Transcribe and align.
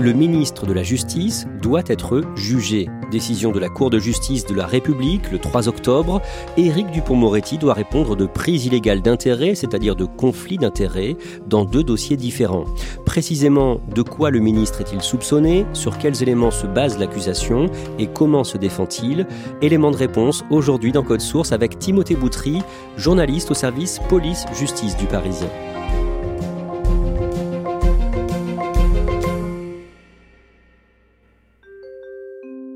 Le 0.00 0.14
ministre 0.14 0.64
de 0.64 0.72
la 0.72 0.82
Justice 0.82 1.46
doit 1.60 1.82
être 1.86 2.22
jugé. 2.34 2.88
Décision 3.10 3.52
de 3.52 3.58
la 3.58 3.68
Cour 3.68 3.90
de 3.90 3.98
justice 3.98 4.46
de 4.46 4.54
la 4.54 4.64
République 4.64 5.30
le 5.30 5.38
3 5.38 5.68
octobre. 5.68 6.22
Éric 6.56 6.90
Dupont-Moretti 6.90 7.58
doit 7.58 7.74
répondre 7.74 8.16
de 8.16 8.24
prise 8.24 8.64
illégale 8.64 9.02
d'intérêt, 9.02 9.54
c'est-à-dire 9.54 9.96
de 9.96 10.06
conflit 10.06 10.56
d'intérêt, 10.56 11.16
dans 11.46 11.66
deux 11.66 11.82
dossiers 11.82 12.16
différents. 12.16 12.64
Précisément, 13.04 13.78
de 13.94 14.00
quoi 14.00 14.30
le 14.30 14.38
ministre 14.38 14.80
est-il 14.80 15.02
soupçonné? 15.02 15.66
Sur 15.74 15.98
quels 15.98 16.22
éléments 16.22 16.50
se 16.50 16.66
base 16.66 16.98
l'accusation? 16.98 17.66
Et 17.98 18.06
comment 18.06 18.42
se 18.42 18.56
défend-il? 18.56 19.26
Élément 19.60 19.90
de 19.90 19.98
réponse 19.98 20.46
aujourd'hui 20.48 20.92
dans 20.92 21.02
Code 21.02 21.20
Source 21.20 21.52
avec 21.52 21.78
Timothée 21.78 22.16
Boutry, 22.16 22.62
journaliste 22.96 23.50
au 23.50 23.54
service 23.54 24.00
police-justice 24.08 24.96
du 24.96 25.04
Parisien. 25.04 25.50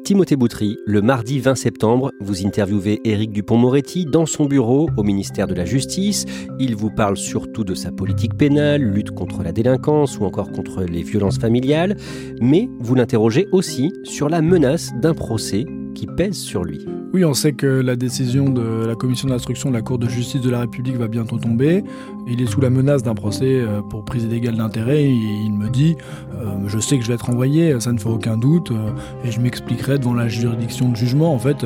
Timothée 0.05 0.36
Boutry, 0.36 0.77
le 0.84 1.00
mardi 1.00 1.41
20 1.41 1.55
septembre, 1.55 2.12
vous 2.20 2.47
interviewez 2.47 3.00
Éric 3.05 3.33
Dupont-Moretti 3.33 4.05
dans 4.05 4.27
son 4.27 4.44
bureau 4.44 4.91
au 4.98 5.02
ministère 5.02 5.46
de 5.46 5.55
la 5.55 5.64
Justice. 5.64 6.27
Il 6.58 6.77
vous 6.77 6.91
parle 6.91 7.16
surtout 7.16 7.64
de 7.64 7.74
sa 7.74 7.91
politique 7.91 8.36
pénale, 8.36 8.83
lutte 8.83 9.12
contre 9.12 9.42
la 9.42 9.50
délinquance 9.50 10.19
ou 10.19 10.24
encore 10.24 10.52
contre 10.52 10.83
les 10.83 11.02
violences 11.02 11.38
familiales, 11.38 11.96
mais 12.38 12.69
vous 12.80 12.94
l'interrogez 12.94 13.48
aussi 13.50 13.94
sur 14.02 14.28
la 14.28 14.42
menace 14.42 14.91
d'un 15.00 15.14
procès 15.14 15.64
qui 15.94 16.06
pèse 16.06 16.36
sur 16.36 16.64
lui. 16.64 16.84
Oui, 17.14 17.24
on 17.24 17.32
sait 17.32 17.52
que 17.52 17.68
la 17.68 17.94
décision 17.94 18.48
de 18.48 18.86
la 18.86 18.96
commission 18.96 19.28
d'instruction 19.28 19.68
de 19.68 19.76
la 19.76 19.82
Cour 19.82 19.98
de 19.98 20.08
justice 20.08 20.40
de 20.40 20.50
la 20.50 20.58
République 20.58 20.96
va 20.96 21.06
bientôt 21.06 21.39
tomber. 21.39 21.84
Il 22.27 22.42
est 22.42 22.46
sous 22.46 22.61
la 22.61 22.70
menace 22.70 23.05
d'un 23.05 23.14
procès 23.14 23.61
euh, 23.61 23.83
pour 23.83 24.05
prise 24.05 24.24
illégale 24.24 24.56
d'intérêt. 24.56 25.05
Il 25.05 25.52
me 25.52 25.70
dit 25.70 25.94
euh, 26.34 26.56
Je 26.66 26.77
sais 26.80 26.98
que 26.98 27.05
je 27.05 27.08
vais 27.08 27.14
être 27.14 27.30
envoyé, 27.30 27.78
ça 27.78 27.92
ne 27.92 28.00
fait 28.00 28.08
aucun 28.08 28.36
doute, 28.36 28.72
euh, 28.72 28.90
et 29.24 29.30
je 29.30 29.39
m'expliquerai 29.39 30.00
devant 30.00 30.14
la 30.14 30.27
juridiction 30.27 30.89
de 30.89 30.96
jugement. 30.96 31.33
En 31.33 31.39
fait, 31.39 31.64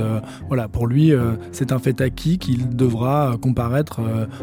voilà, 0.48 0.68
pour 0.68 0.86
lui, 0.86 1.14
c'est 1.50 1.72
un 1.72 1.78
fait 1.78 2.02
acquis 2.02 2.36
qu'il 2.36 2.76
devra 2.76 3.38
comparaître 3.40 4.00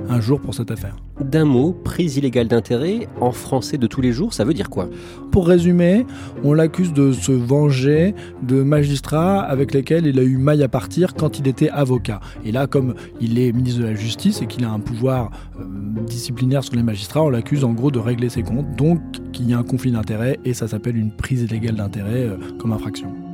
un 0.10 0.22
jour 0.22 0.42
pour 0.42 0.56
cette 0.56 0.72
affaire. 0.72 1.05
D'un 1.22 1.46
mot, 1.46 1.72
prise 1.72 2.18
illégale 2.18 2.50
d'intérêt, 2.50 3.08
en 3.22 3.32
français 3.32 3.78
de 3.78 3.88
tous 3.88 4.02
les 4.02 4.12
jours, 4.12 4.34
ça 4.34 4.44
veut 4.44 4.54
dire 4.54 4.70
quoi? 4.70 4.90
Pour 5.32 5.48
résumer, 5.48 6.06
on 6.44 6.52
l'accuse 6.52 6.92
de 6.92 7.14
se 7.14 7.32
venger 7.32 8.14
de 8.44 8.62
magistrats 8.64 9.40
avec 9.40 9.74
lesquels 9.74 10.08
il 10.08 10.20
a 10.20 10.24
eu 10.24 10.38
maille 10.38 10.64
à 10.64 10.68
partir 10.68 11.14
quand 11.14 11.40
il 11.40 11.48
était 11.48 11.70
avocat. 11.70 12.20
Et 12.44 12.52
là, 12.52 12.68
comme 12.68 12.96
il 13.22 13.40
est 13.40 13.54
ministre 13.54 13.80
de 13.80 13.86
la 13.86 13.96
Justice 13.96 14.42
et 14.42 14.46
qu'il 14.46 14.66
a 14.66 14.70
un 14.70 14.82
pouvoir 14.82 15.32
euh, 15.58 15.64
disciplinaire 16.06 16.66
sur 16.66 16.76
les 16.76 16.84
magistrats, 16.84 17.24
on 17.24 17.30
l'accuse 17.30 17.64
en 17.64 17.72
gros 17.72 17.92
de 17.92 18.00
régler 18.00 18.28
ses 18.28 18.44
comptes, 18.44 18.76
donc 18.76 19.00
qu'il 19.32 19.50
y 19.50 19.54
a 19.54 19.58
un 19.58 19.64
conflit 19.64 19.92
d'intérêt 19.92 20.38
et 20.44 20.54
ça 20.54 20.68
s'appelle 20.68 20.98
une 20.98 21.16
prise 21.16 21.44
illégale 21.44 21.76
d'intérêt 21.76 22.26
euh, 22.26 22.38
comme 22.60 22.74
infraction. 22.74 23.25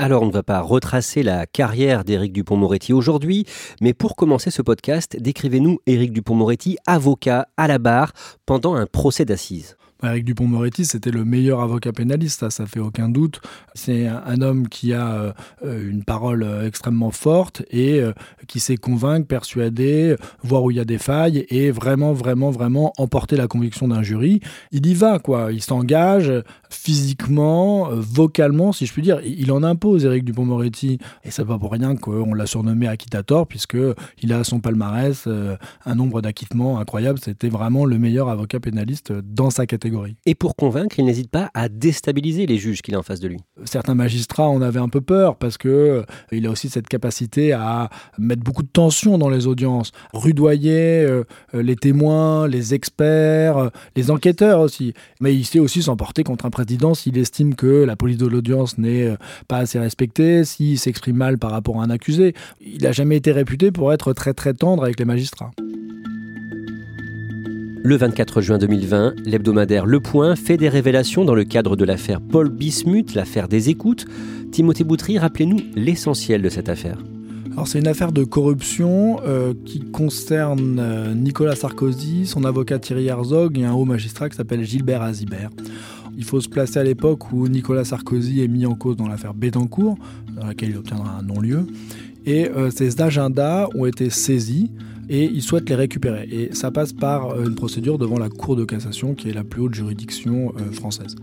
Alors, 0.00 0.22
on 0.22 0.26
ne 0.26 0.32
va 0.32 0.44
pas 0.44 0.60
retracer 0.60 1.24
la 1.24 1.44
carrière 1.44 2.04
d'Éric 2.04 2.32
Dupont-Moretti 2.32 2.92
aujourd'hui, 2.92 3.46
mais 3.80 3.94
pour 3.94 4.14
commencer 4.14 4.52
ce 4.52 4.62
podcast, 4.62 5.16
décrivez-nous 5.18 5.80
Éric 5.86 6.12
Dupont-Moretti, 6.12 6.76
avocat 6.86 7.48
à 7.56 7.66
la 7.66 7.78
barre 7.78 8.12
pendant 8.46 8.76
un 8.76 8.86
procès 8.86 9.24
d'assises. 9.24 9.76
Eric 10.04 10.24
Dupont-Moretti, 10.24 10.84
c'était 10.84 11.10
le 11.10 11.24
meilleur 11.24 11.60
avocat 11.60 11.92
pénaliste, 11.92 12.40
ça, 12.40 12.50
ça 12.50 12.66
fait 12.66 12.78
aucun 12.78 13.08
doute. 13.08 13.40
C'est 13.74 14.06
un, 14.06 14.40
homme 14.40 14.68
qui 14.68 14.92
a 14.92 15.34
euh, 15.64 15.90
une 15.90 16.04
parole 16.04 16.44
euh, 16.44 16.66
extrêmement 16.66 17.10
forte 17.10 17.62
et 17.72 18.00
euh, 18.00 18.12
qui 18.46 18.60
sait 18.60 18.76
convaincre, 18.76 19.26
persuader, 19.26 20.14
voir 20.44 20.62
où 20.62 20.70
il 20.70 20.76
y 20.76 20.80
a 20.80 20.84
des 20.84 20.98
failles 20.98 21.44
et 21.48 21.72
vraiment, 21.72 22.12
vraiment, 22.12 22.50
vraiment 22.50 22.92
emporter 22.96 23.34
la 23.34 23.48
conviction 23.48 23.88
d'un 23.88 24.02
jury. 24.02 24.40
Il 24.70 24.86
y 24.86 24.94
va, 24.94 25.18
quoi. 25.18 25.50
Il 25.50 25.62
s'engage 25.62 26.32
physiquement, 26.70 27.88
vocalement, 27.92 28.72
si 28.72 28.86
je 28.86 28.92
puis 28.92 29.02
dire. 29.02 29.20
Il 29.24 29.52
en 29.52 29.62
impose, 29.62 30.04
Eric 30.04 30.24
Dupont-Moretti. 30.24 30.98
Et 31.24 31.30
c'est 31.30 31.44
pas 31.44 31.58
pour 31.58 31.72
rien 31.72 31.96
qu'on 31.96 32.34
l'a 32.34 32.46
surnommé 32.46 32.86
acquittator, 32.86 33.46
puisqu'il 33.46 34.32
a 34.32 34.38
à 34.38 34.44
son 34.44 34.60
palmarès 34.60 35.26
un 35.26 35.94
nombre 35.94 36.22
d'acquittements 36.22 36.78
incroyable. 36.78 37.18
C'était 37.22 37.48
vraiment 37.48 37.84
le 37.84 37.98
meilleur 37.98 38.28
avocat 38.28 38.60
pénaliste 38.60 39.12
dans 39.12 39.50
sa 39.50 39.66
catégorie. 39.66 40.16
Et 40.26 40.34
pour 40.34 40.56
convaincre, 40.56 40.98
il 40.98 41.04
n'hésite 41.04 41.30
pas 41.30 41.50
à 41.54 41.68
déstabiliser 41.68 42.46
les 42.46 42.58
juges 42.58 42.82
qu'il 42.82 42.94
a 42.94 42.98
en 42.98 43.02
face 43.02 43.20
de 43.20 43.28
lui. 43.28 43.38
Certains 43.64 43.94
magistrats 43.94 44.48
en 44.48 44.62
avaient 44.62 44.80
un 44.80 44.88
peu 44.88 45.00
peur 45.00 45.36
parce 45.36 45.58
que 45.58 45.68
euh, 45.68 46.02
il 46.32 46.46
a 46.46 46.50
aussi 46.50 46.68
cette 46.68 46.88
capacité 46.88 47.52
à 47.52 47.88
mettre 48.18 48.42
beaucoup 48.42 48.62
de 48.62 48.68
tension 48.68 49.18
dans 49.18 49.28
les 49.28 49.46
audiences, 49.46 49.92
rudoyer 50.12 51.04
euh, 51.04 51.24
euh, 51.54 51.62
les 51.62 51.76
témoins, 51.76 52.48
les 52.48 52.74
experts, 52.74 53.70
les 53.96 54.10
enquêteurs 54.10 54.60
aussi. 54.60 54.94
Mais 55.20 55.34
il 55.34 55.44
sait 55.44 55.58
aussi 55.58 55.82
s'emporter 55.82 56.24
contre 56.24 56.46
un 56.46 56.50
président 56.58 56.94
s'il 56.94 57.16
estime 57.18 57.54
que 57.54 57.84
la 57.84 57.94
police 57.94 58.16
de 58.16 58.26
l'audience 58.26 58.78
n'est 58.78 59.14
pas 59.46 59.58
assez 59.58 59.78
respectée, 59.78 60.44
s'il 60.44 60.78
s'exprime 60.78 61.16
mal 61.16 61.38
par 61.38 61.52
rapport 61.52 61.80
à 61.80 61.84
un 61.84 61.90
accusé. 61.90 62.34
Il 62.60 62.82
n'a 62.82 62.92
jamais 62.92 63.16
été 63.16 63.30
réputé 63.30 63.70
pour 63.70 63.92
être 63.92 64.12
très 64.12 64.34
très 64.34 64.54
tendre 64.54 64.82
avec 64.82 64.98
les 64.98 65.04
magistrats. 65.04 65.52
Le 67.84 67.96
24 67.96 68.40
juin 68.40 68.58
2020, 68.58 69.14
l'hebdomadaire 69.24 69.86
Le 69.86 70.00
Point 70.00 70.34
fait 70.34 70.56
des 70.56 70.68
révélations 70.68 71.24
dans 71.24 71.34
le 71.34 71.44
cadre 71.44 71.76
de 71.76 71.84
l'affaire 71.84 72.20
Paul 72.20 72.48
Bismuth, 72.50 73.14
l'affaire 73.14 73.46
des 73.46 73.70
écoutes. 73.70 74.04
Timothée 74.50 74.82
Boutry, 74.84 75.16
rappelez-nous 75.18 75.60
l'essentiel 75.76 76.42
de 76.42 76.48
cette 76.48 76.68
affaire. 76.68 76.98
Alors 77.52 77.66
c'est 77.66 77.78
une 77.78 77.88
affaire 77.88 78.12
de 78.12 78.24
corruption 78.24 79.20
euh, 79.26 79.52
qui 79.64 79.80
concerne 79.80 80.78
euh, 80.78 81.14
Nicolas 81.14 81.56
Sarkozy, 81.56 82.26
son 82.26 82.44
avocat 82.44 82.78
Thierry 82.78 83.06
Herzog 83.06 83.58
et 83.58 83.64
un 83.64 83.72
haut 83.72 83.84
magistrat 83.84 84.28
qui 84.28 84.36
s'appelle 84.36 84.64
Gilbert 84.64 85.02
Azibert. 85.02 85.50
Il 86.18 86.24
faut 86.24 86.40
se 86.40 86.48
placer 86.48 86.78
à 86.78 86.84
l'époque 86.84 87.32
où 87.32 87.48
Nicolas 87.48 87.84
Sarkozy 87.84 88.42
est 88.42 88.48
mis 88.48 88.66
en 88.66 88.74
cause 88.74 88.96
dans 88.96 89.08
l'affaire 89.08 89.34
Bettencourt, 89.34 89.96
dans 90.34 90.46
laquelle 90.46 90.70
il 90.70 90.76
obtiendra 90.76 91.16
un 91.18 91.22
non-lieu. 91.22 91.66
Et 92.26 92.50
euh, 92.50 92.70
ces 92.70 93.00
agendas 93.00 93.68
ont 93.74 93.86
été 93.86 94.10
saisis 94.10 94.70
et 95.08 95.24
ils 95.24 95.42
souhaitent 95.42 95.68
les 95.68 95.74
récupérer. 95.74 96.28
Et 96.30 96.54
ça 96.54 96.70
passe 96.70 96.92
par 96.92 97.30
euh, 97.30 97.44
une 97.44 97.54
procédure 97.54 97.98
devant 97.98 98.18
la 98.18 98.28
Cour 98.28 98.56
de 98.56 98.64
cassation, 98.64 99.14
qui 99.14 99.30
est 99.30 99.32
la 99.32 99.44
plus 99.44 99.62
haute 99.62 99.74
juridiction 99.74 100.52
euh, 100.56 100.72
française. 100.72 101.16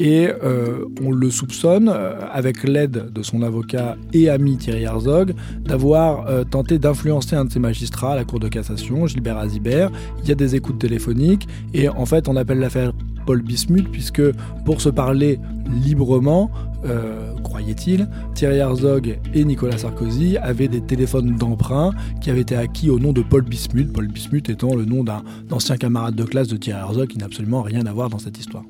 Et 0.00 0.28
euh, 0.28 0.84
on 1.02 1.10
le 1.10 1.30
soupçonne, 1.30 1.88
avec 1.88 2.62
l'aide 2.62 3.12
de 3.12 3.22
son 3.22 3.42
avocat 3.42 3.96
et 4.12 4.30
ami 4.30 4.56
Thierry 4.56 4.84
Herzog, 4.84 5.34
d'avoir 5.64 6.46
tenté 6.46 6.78
d'influencer 6.78 7.34
un 7.34 7.46
de 7.46 7.52
ses 7.52 7.58
magistrats 7.58 8.12
à 8.12 8.16
la 8.16 8.24
Cour 8.24 8.38
de 8.38 8.46
cassation, 8.46 9.08
Gilbert 9.08 9.38
Azibert. 9.38 9.90
Il 10.22 10.28
y 10.28 10.32
a 10.32 10.36
des 10.36 10.54
écoutes 10.54 10.78
téléphoniques, 10.78 11.48
et 11.74 11.88
en 11.88 12.06
fait, 12.06 12.28
on 12.28 12.36
appelle 12.36 12.60
l'affaire 12.60 12.92
Paul 13.28 13.42
Bismuth, 13.42 13.90
puisque 13.92 14.22
pour 14.64 14.80
se 14.80 14.88
parler 14.88 15.38
librement, 15.84 16.50
euh, 16.86 17.34
croyait-il, 17.44 18.08
Thierry 18.34 18.56
Herzog 18.56 19.18
et 19.34 19.44
Nicolas 19.44 19.76
Sarkozy 19.76 20.38
avaient 20.38 20.66
des 20.66 20.80
téléphones 20.80 21.36
d'emprunt 21.36 21.90
qui 22.22 22.30
avaient 22.30 22.40
été 22.40 22.56
acquis 22.56 22.88
au 22.88 22.98
nom 22.98 23.12
de 23.12 23.20
Paul 23.20 23.42
Bismuth, 23.42 23.92
Paul 23.92 24.08
Bismuth 24.08 24.48
étant 24.48 24.74
le 24.74 24.86
nom 24.86 25.04
d'un 25.04 25.22
ancien 25.50 25.76
camarade 25.76 26.14
de 26.14 26.24
classe 26.24 26.48
de 26.48 26.56
Thierry 26.56 26.80
Herzog 26.80 27.08
qui 27.08 27.18
n'a 27.18 27.26
absolument 27.26 27.60
rien 27.60 27.84
à 27.84 27.92
voir 27.92 28.08
dans 28.08 28.18
cette 28.18 28.38
histoire. 28.38 28.64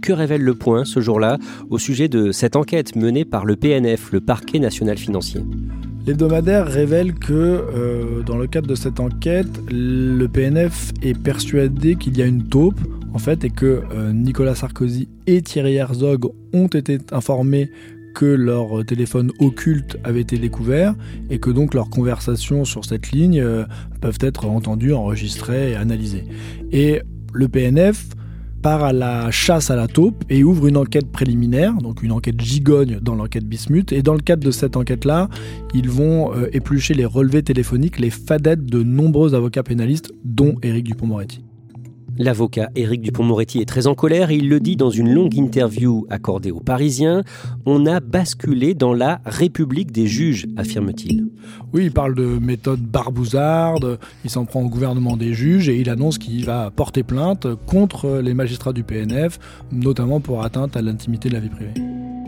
Que 0.00 0.14
révèle 0.14 0.40
le 0.40 0.54
point 0.54 0.86
ce 0.86 1.00
jour-là 1.00 1.36
au 1.68 1.76
sujet 1.76 2.08
de 2.08 2.32
cette 2.32 2.56
enquête 2.56 2.96
menée 2.96 3.26
par 3.26 3.44
le 3.44 3.56
PNF, 3.56 4.10
le 4.10 4.22
parquet 4.22 4.58
national 4.58 4.96
financier? 4.96 5.42
L'hebdomadaire 6.06 6.66
révèle 6.66 7.12
que 7.12 7.32
euh, 7.34 8.22
dans 8.24 8.38
le 8.38 8.46
cadre 8.46 8.68
de 8.68 8.74
cette 8.74 9.00
enquête, 9.00 9.50
le 9.70 10.26
PNF 10.28 10.92
est 11.02 11.16
persuadé 11.16 11.96
qu'il 11.96 12.16
y 12.16 12.22
a 12.22 12.26
une 12.26 12.44
taupe 12.44 12.80
en 13.14 13.18
fait 13.18 13.44
et 13.44 13.50
que 13.50 13.82
euh, 13.92 14.12
Nicolas 14.12 14.54
Sarkozy 14.54 15.08
et 15.26 15.42
Thierry 15.42 15.76
Herzog 15.76 16.30
ont 16.52 16.68
été 16.68 16.98
informés 17.12 17.70
que 18.14 18.26
leur 18.26 18.84
téléphone 18.84 19.32
occulte 19.38 19.96
avait 20.04 20.20
été 20.20 20.38
découvert 20.38 20.94
et 21.30 21.38
que 21.38 21.50
donc 21.50 21.74
leurs 21.74 21.88
conversations 21.88 22.64
sur 22.64 22.84
cette 22.84 23.10
ligne 23.10 23.40
euh, 23.40 23.64
peuvent 24.00 24.18
être 24.20 24.46
entendues, 24.46 24.92
enregistrées 24.92 25.72
et 25.72 25.76
analysées. 25.76 26.24
Et 26.72 27.00
le 27.32 27.48
PNF 27.48 28.08
part 28.62 28.84
à 28.84 28.92
la 28.92 29.30
chasse 29.30 29.70
à 29.70 29.76
la 29.76 29.88
taupe 29.88 30.24
et 30.30 30.44
ouvre 30.44 30.68
une 30.68 30.76
enquête 30.76 31.10
préliminaire, 31.10 31.74
donc 31.74 32.02
une 32.02 32.12
enquête 32.12 32.40
gigogne 32.40 33.00
dans 33.00 33.16
l'enquête 33.16 33.44
Bismuth. 33.44 33.92
Et 33.92 34.02
dans 34.02 34.14
le 34.14 34.20
cadre 34.20 34.44
de 34.44 34.52
cette 34.52 34.76
enquête-là, 34.76 35.28
ils 35.74 35.90
vont 35.90 36.32
euh, 36.32 36.48
éplucher 36.52 36.94
les 36.94 37.04
relevés 37.04 37.42
téléphoniques, 37.42 37.98
les 37.98 38.10
fadettes 38.10 38.64
de 38.64 38.82
nombreux 38.82 39.34
avocats 39.34 39.64
pénalistes, 39.64 40.12
dont 40.24 40.54
Éric 40.62 40.84
Dupont-Moretti. 40.84 41.44
L'avocat 42.22 42.70
Éric 42.76 43.02
Dupont-Moretti 43.02 43.58
est 43.58 43.64
très 43.64 43.88
en 43.88 43.96
colère 43.96 44.30
et 44.30 44.36
il 44.36 44.48
le 44.48 44.60
dit 44.60 44.76
dans 44.76 44.90
une 44.90 45.12
longue 45.12 45.34
interview 45.34 46.06
accordée 46.08 46.52
aux 46.52 46.60
Parisiens. 46.60 47.24
On 47.66 47.84
a 47.84 47.98
basculé 47.98 48.74
dans 48.74 48.94
la 48.94 49.20
République 49.26 49.90
des 49.90 50.06
juges, 50.06 50.46
affirme-t-il. 50.56 51.26
Oui, 51.72 51.86
il 51.86 51.90
parle 51.90 52.14
de 52.14 52.24
méthode 52.24 52.78
barbouzarde, 52.78 53.98
il 54.22 54.30
s'en 54.30 54.44
prend 54.44 54.62
au 54.62 54.68
gouvernement 54.68 55.16
des 55.16 55.34
juges 55.34 55.68
et 55.68 55.80
il 55.80 55.90
annonce 55.90 56.18
qu'il 56.18 56.44
va 56.44 56.70
porter 56.70 57.02
plainte 57.02 57.48
contre 57.66 58.20
les 58.22 58.34
magistrats 58.34 58.72
du 58.72 58.84
PNF, 58.84 59.40
notamment 59.72 60.20
pour 60.20 60.44
atteinte 60.44 60.76
à 60.76 60.82
l'intimité 60.82 61.28
de 61.28 61.34
la 61.34 61.40
vie 61.40 61.48
privée. 61.48 61.74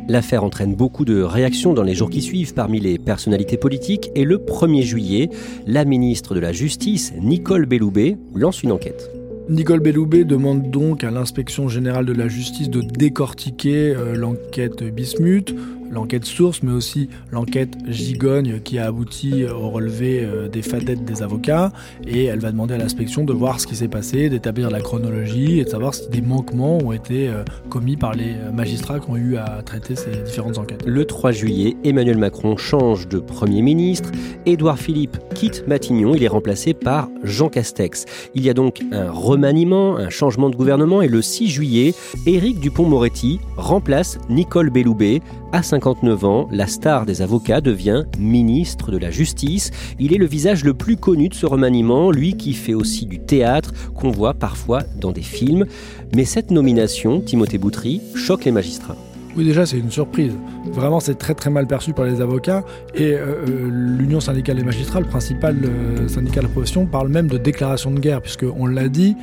L'affaire 0.08 0.43
entraîne 0.43 0.75
beaucoup 0.75 1.05
de 1.05 1.23
réactions 1.23 1.73
dans 1.73 1.85
les 1.85 1.94
jours 1.94 2.11
qui 2.11 2.20
suivent 2.20 2.52
parmi 2.52 2.81
les 2.81 2.99
personnalités 2.99 3.58
politiques 3.58 4.11
et 4.17 4.25
le 4.25 4.38
1er 4.38 4.82
juillet, 4.82 5.31
la 5.69 5.85
ministre 5.85 6.35
de 6.35 6.40
la 6.40 6.50
Justice, 6.50 7.12
Nicole 7.23 7.67
Belloubet, 7.67 8.19
lance 8.35 8.64
une 8.64 8.73
enquête. 8.73 9.13
Nicole 9.50 9.81
Belloubet 9.81 10.25
demande 10.25 10.70
donc 10.70 11.05
à 11.05 11.11
l'inspection 11.11 11.69
générale 11.69 12.06
de 12.06 12.14
la 12.14 12.29
justice 12.29 12.70
de 12.70 12.81
décortiquer 12.81 13.94
euh, 13.94 14.14
l'enquête 14.14 14.82
Bismuth, 14.82 15.55
l'enquête 15.94 16.25
source, 16.25 16.62
mais 16.62 16.73
aussi 16.73 17.08
l'enquête 17.32 17.76
gigogne 17.88 18.61
qui 18.61 18.79
a 18.79 18.87
abouti 18.87 19.44
au 19.44 19.70
relevé 19.70 20.23
euh, 20.23 20.49
des 20.49 20.62
fadettes 20.62 21.05
des 21.05 21.23
avocats. 21.23 21.73
Et 22.06 22.25
elle 22.25 22.41
va 22.41 22.50
demander 22.50 22.75
à 22.75 22.79
l'inspection 22.79 23.25
de 23.25 23.32
voir 23.32 23.61
ce 23.61 23.67
qui 23.67 23.76
s'est 23.76 23.88
passé, 23.88 24.29
d'établir 24.29 24.70
la 24.70 24.81
chronologie 24.81 25.61
et 25.61 25.64
de 25.64 25.69
savoir 25.69 25.94
si 25.94 26.08
des 26.11 26.20
manquements 26.20 26.79
ont 26.79 26.93
été 26.93 27.29
euh, 27.29 27.44
commis 27.70 27.96
par 27.96 28.12
les 28.14 28.35
magistrats 28.52 29.00
qui 29.00 29.11
ont 29.11 29.17
eu 29.17 29.37
à 29.37 29.62
traiter 29.64 29.96
ces 29.96 30.11
différentes 30.25 30.58
enquêtes. 30.58 30.85
Le 30.87 31.05
3 31.05 31.32
juillet, 31.32 31.76
Emmanuel 31.85 32.19
Macron 32.19 32.56
change 32.56 33.08
de 33.08 33.19
Premier 33.19 33.62
ministre. 33.62 34.11
Édouard 34.47 34.79
Philippe 34.79 35.17
quitte 35.35 35.64
Matignon. 35.67 36.14
Il 36.14 36.23
est 36.23 36.29
remplacé 36.29 36.75
par 36.75 37.08
Jean 37.23 37.49
Castex. 37.49 38.05
Il 38.35 38.44
y 38.44 38.50
a 38.50 38.55
donc 38.55 38.82
un 38.93 39.11
remaniement, 39.11 39.97
un 39.97 40.11
changement 40.11 40.50
de 40.50 40.56
gouvernement. 40.56 41.02
Et 41.02 41.08
le 41.08 41.23
6 41.23 41.49
juillet, 41.49 41.94
Éric 42.26 42.61
Dupont-Moretti 42.61 43.40
remplace 43.56 44.19
Nicole 44.29 44.70
Belloubet 44.70 45.20
à 45.52 45.62
59 45.85 46.25
ans, 46.25 46.49
la 46.51 46.67
star 46.67 47.05
des 47.05 47.21
avocats 47.21 47.61
devient 47.61 48.05
ministre 48.19 48.91
de 48.91 48.97
la 48.97 49.11
Justice. 49.11 49.71
Il 49.99 50.15
est 50.15 50.19
le 50.19 50.25
visage 50.25 50.65
le 50.65 50.73
plus 50.73 50.97
connu 50.97 51.29
de 51.29 51.35
ce 51.35 51.45
remaniement, 51.45 52.11
lui 52.11 52.39
qui 52.39 52.55
fait 52.55 52.73
aussi 52.73 53.05
du 53.05 53.19
théâtre, 53.19 53.75
qu'on 53.95 54.11
voit 54.11 54.33
parfois 54.33 54.81
dans 54.99 55.13
des 55.13 55.21
films. 55.21 55.67
Mais 56.15 56.25
cette 56.25 56.51
nomination, 56.51 57.21
Timothée 57.21 57.59
Boutry, 57.59 58.01
choque 58.15 58.47
les 58.47 58.51
magistrats. 58.51 58.97
Oui, 59.37 59.45
déjà, 59.45 59.67
c'est 59.67 59.79
une 59.79 59.91
surprise. 59.91 60.33
Vraiment, 60.73 61.01
c'est 61.01 61.17
très 61.17 61.35
très 61.35 61.51
mal 61.51 61.67
perçu 61.67 61.93
par 61.93 62.05
les 62.05 62.21
avocats. 62.21 62.63
Et 62.95 63.15
euh, 63.15 63.45
euh, 63.49 63.69
l'Union 63.99 64.21
syndicale 64.21 64.57
des 64.57 64.63
magistrats, 64.63 65.01
le 65.01 65.07
principal 65.07 65.57
euh, 65.65 66.07
syndicat 66.07 66.41
de 66.41 66.47
la 66.47 66.53
profession, 66.53 66.87
parle 66.87 67.09
même 67.09 67.27
de 67.27 67.37
déclaration 67.37 67.91
de 67.91 67.99
guerre, 67.99 68.23
puisque 68.23 68.45
on 68.45 68.67
l'a 68.67 68.89
dit, 68.89 69.17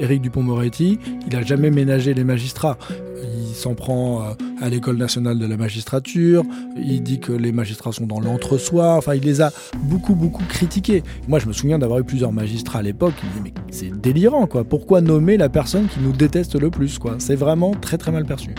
Éric 0.00 0.22
Dupont-Moretti, 0.22 0.98
il 1.26 1.32
n'a 1.32 1.42
jamais 1.42 1.70
ménagé 1.70 2.14
les 2.14 2.24
magistrats. 2.24 2.78
Il 3.22 3.54
s'en 3.54 3.74
prend 3.74 4.34
à 4.60 4.68
l'école 4.70 4.96
nationale 4.96 5.38
de 5.38 5.46
la 5.46 5.56
magistrature, 5.56 6.42
il 6.76 7.02
dit 7.02 7.20
que 7.20 7.32
les 7.32 7.52
magistrats 7.52 7.92
sont 7.92 8.06
dans 8.06 8.20
l'entre-soi, 8.20 8.94
enfin 8.96 9.14
il 9.14 9.22
les 9.22 9.42
a 9.42 9.52
beaucoup 9.82 10.14
beaucoup 10.14 10.44
critiqués. 10.44 11.02
Moi 11.28 11.38
je 11.38 11.46
me 11.46 11.52
souviens 11.52 11.78
d'avoir 11.78 11.98
eu 11.98 12.04
plusieurs 12.04 12.32
magistrats 12.32 12.78
à 12.78 12.82
l'époque 12.82 13.14
qui 13.16 13.26
me 13.26 13.30
disaient 13.30 13.42
mais 13.44 13.52
c'est 13.70 14.00
délirant 14.00 14.46
quoi, 14.46 14.64
pourquoi 14.64 15.00
nommer 15.02 15.36
la 15.36 15.50
personne 15.50 15.86
qui 15.88 16.00
nous 16.00 16.12
déteste 16.12 16.58
le 16.58 16.70
plus 16.70 16.98
quoi? 16.98 17.16
C'est 17.18 17.36
vraiment 17.36 17.72
très 17.72 17.98
très 17.98 18.12
mal 18.12 18.24
perçu 18.24 18.50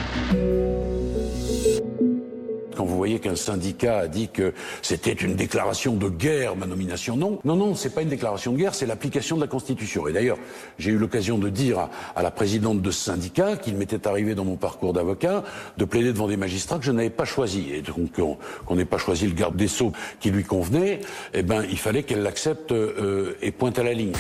voyez 3.02 3.20
qu'un 3.20 3.36
syndicat 3.36 3.98
a 3.98 4.08
dit 4.08 4.30
que 4.30 4.54
c'était 4.84 5.12
une 5.12 5.36
déclaration 5.36 5.96
de 5.96 6.08
guerre, 6.08 6.56
ma 6.56 6.68
nomination. 6.68 7.18
Non, 7.18 7.40
non, 7.44 7.56
non, 7.56 7.74
c'est 7.74 7.90
pas 7.90 8.04
une 8.04 8.10
déclaration 8.10 8.52
de 8.52 8.58
guerre, 8.58 8.76
c'est 8.76 8.86
l'application 8.86 9.38
de 9.38 9.42
la 9.42 9.48
Constitution. 9.48 10.08
Et 10.08 10.14
d'ailleurs, 10.14 10.38
j'ai 10.78 10.92
eu 10.92 10.98
l'occasion 10.98 11.40
de 11.40 11.50
dire 11.50 11.90
à, 12.16 12.22
la 12.22 12.30
présidente 12.30 12.80
de 12.82 12.92
ce 12.92 13.06
syndicat 13.06 13.58
qu'il 13.58 13.76
m'était 13.76 14.08
arrivé 14.08 14.36
dans 14.36 14.46
mon 14.46 14.56
parcours 14.56 14.94
d'avocat 14.94 15.44
de 15.78 15.86
plaider 15.86 16.14
devant 16.14 16.28
des 16.28 16.38
magistrats 16.38 16.78
que 16.78 16.86
je 16.86 16.92
n'avais 16.92 17.10
pas 17.10 17.26
choisi. 17.26 17.72
Et 17.74 17.82
donc, 17.82 18.12
qu'on 18.12 18.76
n'ait 18.76 18.86
pas 18.86 19.00
choisi 19.00 19.26
le 19.26 19.34
garde 19.34 19.56
des 19.56 19.68
Sceaux 19.68 19.94
qui 20.20 20.30
lui 20.30 20.44
convenait, 20.44 21.00
eh 21.34 21.42
ben, 21.42 21.64
il 21.72 21.80
fallait 21.80 22.04
qu'elle 22.04 22.22
l'accepte 22.22 22.72
euh, 22.72 23.36
et 23.42 23.52
pointe 23.52 23.80
à 23.80 23.84
la 23.84 23.94
ligne. 23.94 24.14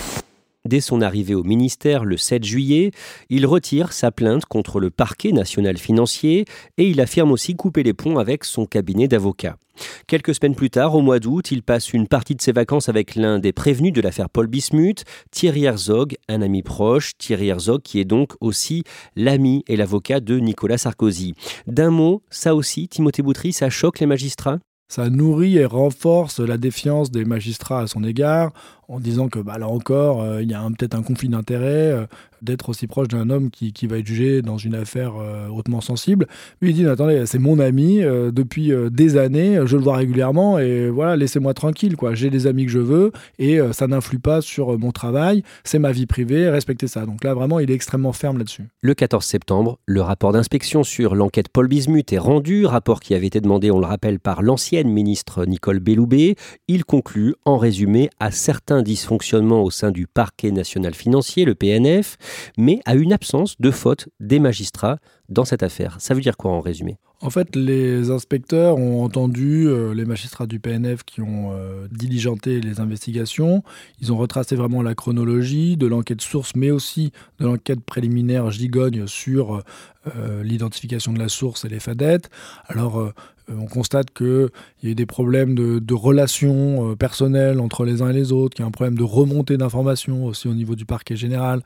Dès 0.63 0.79
son 0.79 1.01
arrivée 1.01 1.33
au 1.33 1.43
ministère 1.43 2.05
le 2.05 2.17
7 2.17 2.43
juillet, 2.43 2.91
il 3.29 3.47
retire 3.47 3.93
sa 3.93 4.11
plainte 4.11 4.45
contre 4.45 4.79
le 4.79 4.91
parquet 4.91 5.31
national 5.31 5.77
financier 5.77 6.45
et 6.77 6.87
il 6.87 7.01
affirme 7.01 7.31
aussi 7.31 7.55
couper 7.55 7.81
les 7.81 7.93
ponts 7.93 8.19
avec 8.19 8.43
son 8.43 8.67
cabinet 8.67 9.07
d'avocats. 9.07 9.57
Quelques 10.05 10.35
semaines 10.35 10.53
plus 10.53 10.69
tard, 10.69 10.93
au 10.93 11.01
mois 11.01 11.17
d'août, 11.17 11.49
il 11.49 11.63
passe 11.63 11.93
une 11.93 12.07
partie 12.07 12.35
de 12.35 12.41
ses 12.43 12.51
vacances 12.51 12.89
avec 12.89 13.15
l'un 13.15 13.39
des 13.39 13.53
prévenus 13.53 13.91
de 13.91 14.01
l'affaire 14.01 14.29
Paul 14.29 14.45
Bismuth, 14.45 15.03
Thierry 15.31 15.63
Herzog, 15.63 16.15
un 16.29 16.43
ami 16.43 16.61
proche, 16.61 17.13
Thierry 17.17 17.47
Herzog 17.47 17.81
qui 17.81 17.99
est 17.99 18.05
donc 18.05 18.33
aussi 18.39 18.83
l'ami 19.15 19.63
et 19.67 19.75
l'avocat 19.75 20.19
de 20.19 20.37
Nicolas 20.37 20.77
Sarkozy. 20.77 21.33
D'un 21.65 21.89
mot, 21.89 22.21
ça 22.29 22.53
aussi, 22.53 22.87
Timothée 22.87 23.23
Boutry, 23.23 23.51
ça 23.51 23.71
choque 23.71 23.99
les 23.99 24.05
magistrats? 24.05 24.59
Ça 24.91 25.09
nourrit 25.09 25.55
et 25.55 25.63
renforce 25.63 26.41
la 26.41 26.57
défiance 26.57 27.11
des 27.11 27.23
magistrats 27.23 27.79
à 27.79 27.87
son 27.87 28.03
égard 28.03 28.51
en 28.91 28.99
disant 28.99 29.29
que 29.29 29.39
bah, 29.39 29.57
là 29.57 29.69
encore, 29.69 30.21
euh, 30.21 30.43
il 30.43 30.51
y 30.51 30.53
a 30.53 30.61
peut-être 30.77 30.95
un 30.95 31.01
conflit 31.01 31.29
d'intérêts 31.29 31.91
euh, 31.91 32.05
d'être 32.41 32.69
aussi 32.69 32.87
proche 32.87 33.07
d'un 33.07 33.29
homme 33.29 33.49
qui, 33.51 33.71
qui, 33.71 33.87
va 33.87 33.99
être 33.99 34.05
jugé 34.05 34.41
dans 34.41 34.57
une 34.57 34.75
affaire 34.75 35.13
euh, 35.21 35.47
hautement 35.47 35.79
sensible. 35.79 36.27
Lui, 36.59 36.71
il 36.71 36.75
dit, 36.75 36.85
attendez, 36.85 37.25
c'est 37.25 37.39
mon 37.39 37.59
ami, 37.59 38.01
depuis 38.01 38.71
des 38.91 39.17
années, 39.17 39.59
je 39.65 39.77
le 39.77 39.83
vois 39.83 39.97
régulièrement, 39.97 40.57
et 40.57 40.89
voilà, 40.89 41.15
laissez-moi 41.15 41.53
tranquille, 41.53 41.95
quoi. 41.95 42.15
J'ai 42.15 42.31
les 42.31 42.47
amis 42.47 42.65
que 42.65 42.71
je 42.71 42.79
veux, 42.79 43.11
et 43.37 43.59
ça 43.73 43.85
n'influe 43.85 44.17
pas 44.17 44.41
sur 44.41 44.79
mon 44.79 44.91
travail, 44.91 45.43
c'est 45.63 45.77
ma 45.77 45.91
vie 45.91 46.07
privée, 46.07 46.49
respectez 46.49 46.87
ça. 46.87 47.05
Donc 47.05 47.23
là, 47.23 47.35
vraiment, 47.35 47.59
il 47.59 47.69
est 47.69 47.75
extrêmement 47.75 48.11
ferme 48.11 48.39
là-dessus. 48.39 48.63
Le 48.81 48.95
14 48.95 49.23
septembre, 49.23 49.77
le 49.85 50.01
rapport 50.01 50.31
d'inspection 50.31 50.83
sur 50.83 51.13
l'enquête 51.13 51.49
Paul 51.49 51.67
Bismuth 51.67 52.11
est 52.11 52.17
rendu, 52.17 52.65
rapport 52.65 53.01
qui 53.01 53.13
avait 53.13 53.27
été 53.27 53.39
demandé, 53.39 53.69
on 53.69 53.79
le 53.79 53.85
rappelle, 53.85 54.19
par 54.19 54.41
l'ancienne 54.41 54.89
ministre 54.89 55.45
Nicole 55.45 55.79
Belloubet. 55.79 56.35
Il 56.67 56.85
conclut, 56.85 57.35
en 57.45 57.59
résumé, 57.59 58.09
à 58.19 58.31
certains 58.31 58.80
dysfonctionnement 58.81 59.63
au 59.63 59.71
sein 59.71 59.91
du 59.91 60.07
parquet 60.07 60.51
national 60.51 60.93
financier, 60.93 61.45
le 61.45 61.55
PNF, 61.55 62.17
mais 62.57 62.81
à 62.85 62.95
une 62.95 63.13
absence 63.13 63.55
de 63.59 63.71
faute 63.71 64.09
des 64.19 64.39
magistrats 64.39 64.97
dans 65.29 65.45
cette 65.45 65.63
affaire. 65.63 65.95
Ça 65.99 66.13
veut 66.13 66.21
dire 66.21 66.37
quoi 66.37 66.51
en 66.51 66.59
résumé? 66.59 66.97
En 67.23 67.29
fait, 67.29 67.55
les 67.55 68.09
inspecteurs 68.09 68.77
ont 68.77 69.03
entendu 69.03 69.67
euh, 69.67 69.93
les 69.93 70.05
magistrats 70.05 70.47
du 70.47 70.59
PNF 70.59 71.03
qui 71.03 71.21
ont 71.21 71.51
euh, 71.53 71.87
diligenté 71.91 72.59
les 72.61 72.79
investigations. 72.79 73.63
Ils 73.99 74.11
ont 74.11 74.17
retracé 74.17 74.55
vraiment 74.55 74.81
la 74.81 74.95
chronologie 74.95 75.77
de 75.77 75.85
l'enquête 75.85 76.21
source, 76.21 76.55
mais 76.55 76.71
aussi 76.71 77.11
de 77.39 77.45
l'enquête 77.45 77.81
préliminaire 77.81 78.49
gigogne 78.49 79.05
sur 79.05 79.61
euh, 80.07 80.41
l'identification 80.41 81.13
de 81.13 81.19
la 81.19 81.29
source 81.29 81.63
et 81.63 81.69
les 81.69 81.79
fadettes. 81.79 82.31
Alors, 82.65 83.13
on 83.49 83.65
constate 83.65 84.11
qu'il 84.13 84.49
y 84.83 84.87
a 84.87 84.89
eu 84.91 84.95
des 84.95 85.05
problèmes 85.05 85.55
de, 85.55 85.93
relations 85.93 86.95
personnelles 86.95 87.59
entre 87.59 87.85
les 87.85 88.01
uns 88.01 88.09
et 88.09 88.13
les 88.13 88.31
autres, 88.31 88.55
qu'il 88.55 88.63
y 88.63 88.65
a 88.65 88.67
un 88.67 88.71
problème 88.71 88.97
de 88.97 89.03
remontée 89.03 89.57
d'informations 89.57 90.25
aussi 90.25 90.47
au 90.47 90.53
niveau 90.53 90.75
du 90.75 90.85
parquet 90.85 91.15
général, 91.15 91.61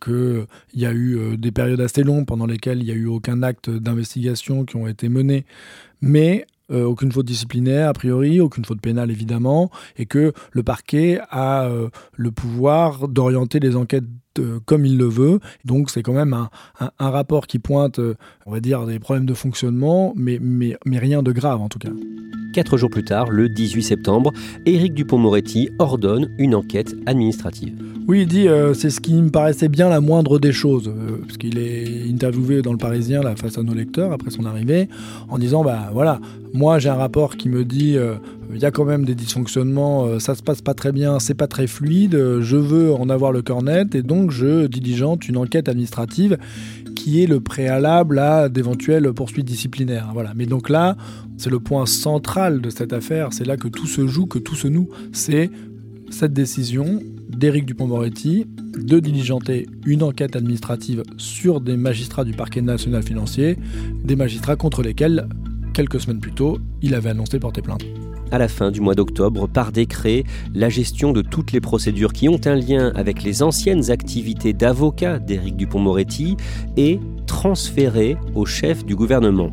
qu'il 0.00 0.46
y 0.74 0.84
a 0.84 0.92
eu 0.92 1.36
des 1.36 1.52
périodes 1.52 1.80
assez 1.80 2.02
longues 2.02 2.26
pendant 2.26 2.46
lesquelles 2.46 2.80
il 2.80 2.86
n'y 2.86 2.90
a 2.90 2.94
eu 2.94 3.06
aucun 3.06 3.42
acte 3.42 3.70
d'investigation 3.70 4.64
qui 4.64 4.76
ont 4.76 4.86
été 4.86 5.08
menés, 5.08 5.46
mais 6.00 6.46
euh, 6.72 6.84
aucune 6.84 7.12
faute 7.12 7.26
disciplinaire 7.26 7.88
a 7.88 7.92
priori, 7.92 8.40
aucune 8.40 8.64
faute 8.64 8.80
pénale 8.80 9.10
évidemment, 9.10 9.70
et 9.98 10.06
que 10.06 10.32
le 10.52 10.62
parquet 10.62 11.20
a 11.28 11.66
euh, 11.66 11.88
le 12.16 12.30
pouvoir 12.30 13.08
d'orienter 13.08 13.60
les 13.60 13.76
enquêtes 13.76 14.04
euh, 14.04 14.31
comme 14.64 14.86
il 14.86 14.96
le 14.96 15.06
veut. 15.06 15.40
Donc 15.64 15.90
c'est 15.90 16.02
quand 16.02 16.12
même 16.12 16.32
un, 16.32 16.50
un, 16.98 17.10
rapport 17.10 17.46
qui 17.46 17.58
pointe, 17.58 18.00
on 18.46 18.52
va 18.52 18.60
dire, 18.60 18.86
des 18.86 18.98
problèmes 18.98 19.26
de 19.26 19.34
fonctionnement, 19.34 20.12
mais, 20.16 20.38
mais, 20.40 20.76
mais 20.86 20.98
rien 20.98 21.22
de 21.22 21.32
grave 21.32 21.60
en 21.60 21.68
tout 21.68 21.78
cas. 21.78 21.90
Quatre 22.52 22.76
jours 22.76 22.90
plus 22.90 23.04
tard, 23.04 23.30
le 23.30 23.48
18 23.48 23.82
septembre, 23.82 24.30
Éric 24.66 24.92
Dupont-Moretti 24.92 25.70
ordonne 25.78 26.28
une 26.38 26.54
enquête 26.54 26.94
administrative. 27.06 27.74
Oui, 28.06 28.22
il 28.22 28.26
dit 28.26 28.46
euh, 28.46 28.74
c'est 28.74 28.90
ce 28.90 29.00
qui 29.00 29.14
me 29.14 29.30
paraissait 29.30 29.68
bien 29.68 29.88
la 29.88 30.02
moindre 30.02 30.38
des 30.38 30.52
choses, 30.52 30.88
euh, 30.88 31.18
parce 31.22 31.38
qu'il 31.38 31.58
est 31.58 32.10
interviewé 32.10 32.60
dans 32.60 32.72
le 32.72 32.78
Parisien 32.78 33.22
là, 33.22 33.36
face 33.36 33.56
à 33.56 33.62
nos 33.62 33.72
lecteurs 33.72 34.12
après 34.12 34.30
son 34.30 34.44
arrivée, 34.44 34.88
en 35.30 35.38
disant 35.38 35.64
bah 35.64 35.90
voilà, 35.94 36.20
moi 36.52 36.78
j'ai 36.78 36.90
un 36.90 36.96
rapport 36.96 37.38
qui 37.38 37.48
me 37.48 37.64
dit 37.64 37.96
euh, 37.96 38.16
il 38.52 38.60
y 38.60 38.64
a 38.64 38.70
quand 38.70 38.84
même 38.84 39.04
des 39.04 39.14
dysfonctionnements, 39.14 40.18
ça 40.18 40.34
se 40.34 40.42
passe 40.42 40.62
pas 40.62 40.74
très 40.74 40.92
bien, 40.92 41.18
c'est 41.18 41.34
pas 41.34 41.46
très 41.46 41.66
fluide, 41.66 42.40
je 42.40 42.56
veux 42.56 42.92
en 42.92 43.08
avoir 43.08 43.32
le 43.32 43.42
cœur 43.42 43.62
net 43.62 43.94
et 43.94 44.02
donc 44.02 44.30
je 44.30 44.66
diligente 44.66 45.28
une 45.28 45.36
enquête 45.36 45.68
administrative 45.68 46.38
qui 46.94 47.22
est 47.22 47.26
le 47.26 47.40
préalable 47.40 48.18
à 48.18 48.48
d'éventuelles 48.48 49.12
poursuites 49.12 49.46
disciplinaires. 49.46 50.10
Voilà. 50.12 50.32
Mais 50.36 50.46
donc 50.46 50.68
là, 50.68 50.96
c'est 51.36 51.50
le 51.50 51.58
point 51.58 51.86
central 51.86 52.60
de 52.60 52.70
cette 52.70 52.92
affaire, 52.92 53.32
c'est 53.32 53.46
là 53.46 53.56
que 53.56 53.68
tout 53.68 53.86
se 53.86 54.06
joue, 54.06 54.26
que 54.26 54.38
tout 54.38 54.54
se 54.54 54.68
noue, 54.68 54.88
c'est 55.12 55.50
cette 56.10 56.32
décision 56.32 57.00
d'Éric 57.28 57.64
Dupont-Moretti 57.64 58.46
de 58.78 59.00
diligenter 59.00 59.66
une 59.86 60.02
enquête 60.02 60.36
administrative 60.36 61.02
sur 61.16 61.60
des 61.60 61.76
magistrats 61.76 62.24
du 62.24 62.32
parquet 62.32 62.60
national 62.60 63.02
financier, 63.02 63.56
des 64.04 64.16
magistrats 64.16 64.56
contre 64.56 64.82
lesquels, 64.82 65.26
quelques 65.72 66.00
semaines 66.00 66.20
plus 66.20 66.32
tôt, 66.32 66.58
il 66.82 66.94
avait 66.94 67.10
annoncé 67.10 67.38
porter 67.38 67.62
plainte 67.62 67.82
à 68.32 68.38
la 68.38 68.48
fin 68.48 68.70
du 68.70 68.80
mois 68.80 68.94
d'octobre, 68.94 69.46
par 69.46 69.70
décret, 69.70 70.24
la 70.54 70.70
gestion 70.70 71.12
de 71.12 71.20
toutes 71.22 71.52
les 71.52 71.60
procédures 71.60 72.12
qui 72.12 72.28
ont 72.28 72.40
un 72.46 72.56
lien 72.56 72.90
avec 72.96 73.22
les 73.22 73.42
anciennes 73.42 73.90
activités 73.90 74.54
d'avocat 74.54 75.18
d'Éric 75.18 75.56
Dupont-Moretti 75.56 76.36
est 76.76 76.98
transférée 77.26 78.16
au 78.34 78.46
chef 78.46 78.84
du 78.84 78.96
gouvernement. 78.96 79.52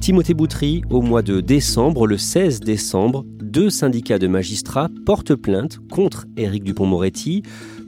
Timothée 0.00 0.34
Boutry, 0.34 0.82
au 0.90 1.02
mois 1.02 1.22
de 1.22 1.40
décembre, 1.40 2.06
le 2.06 2.16
16 2.16 2.60
décembre, 2.60 3.24
deux 3.42 3.68
syndicats 3.68 4.18
de 4.18 4.28
magistrats 4.28 4.90
portent 5.04 5.34
plainte 5.34 5.78
contre 5.90 6.26
Éric 6.36 6.62
Dupont-Moretti 6.62 7.42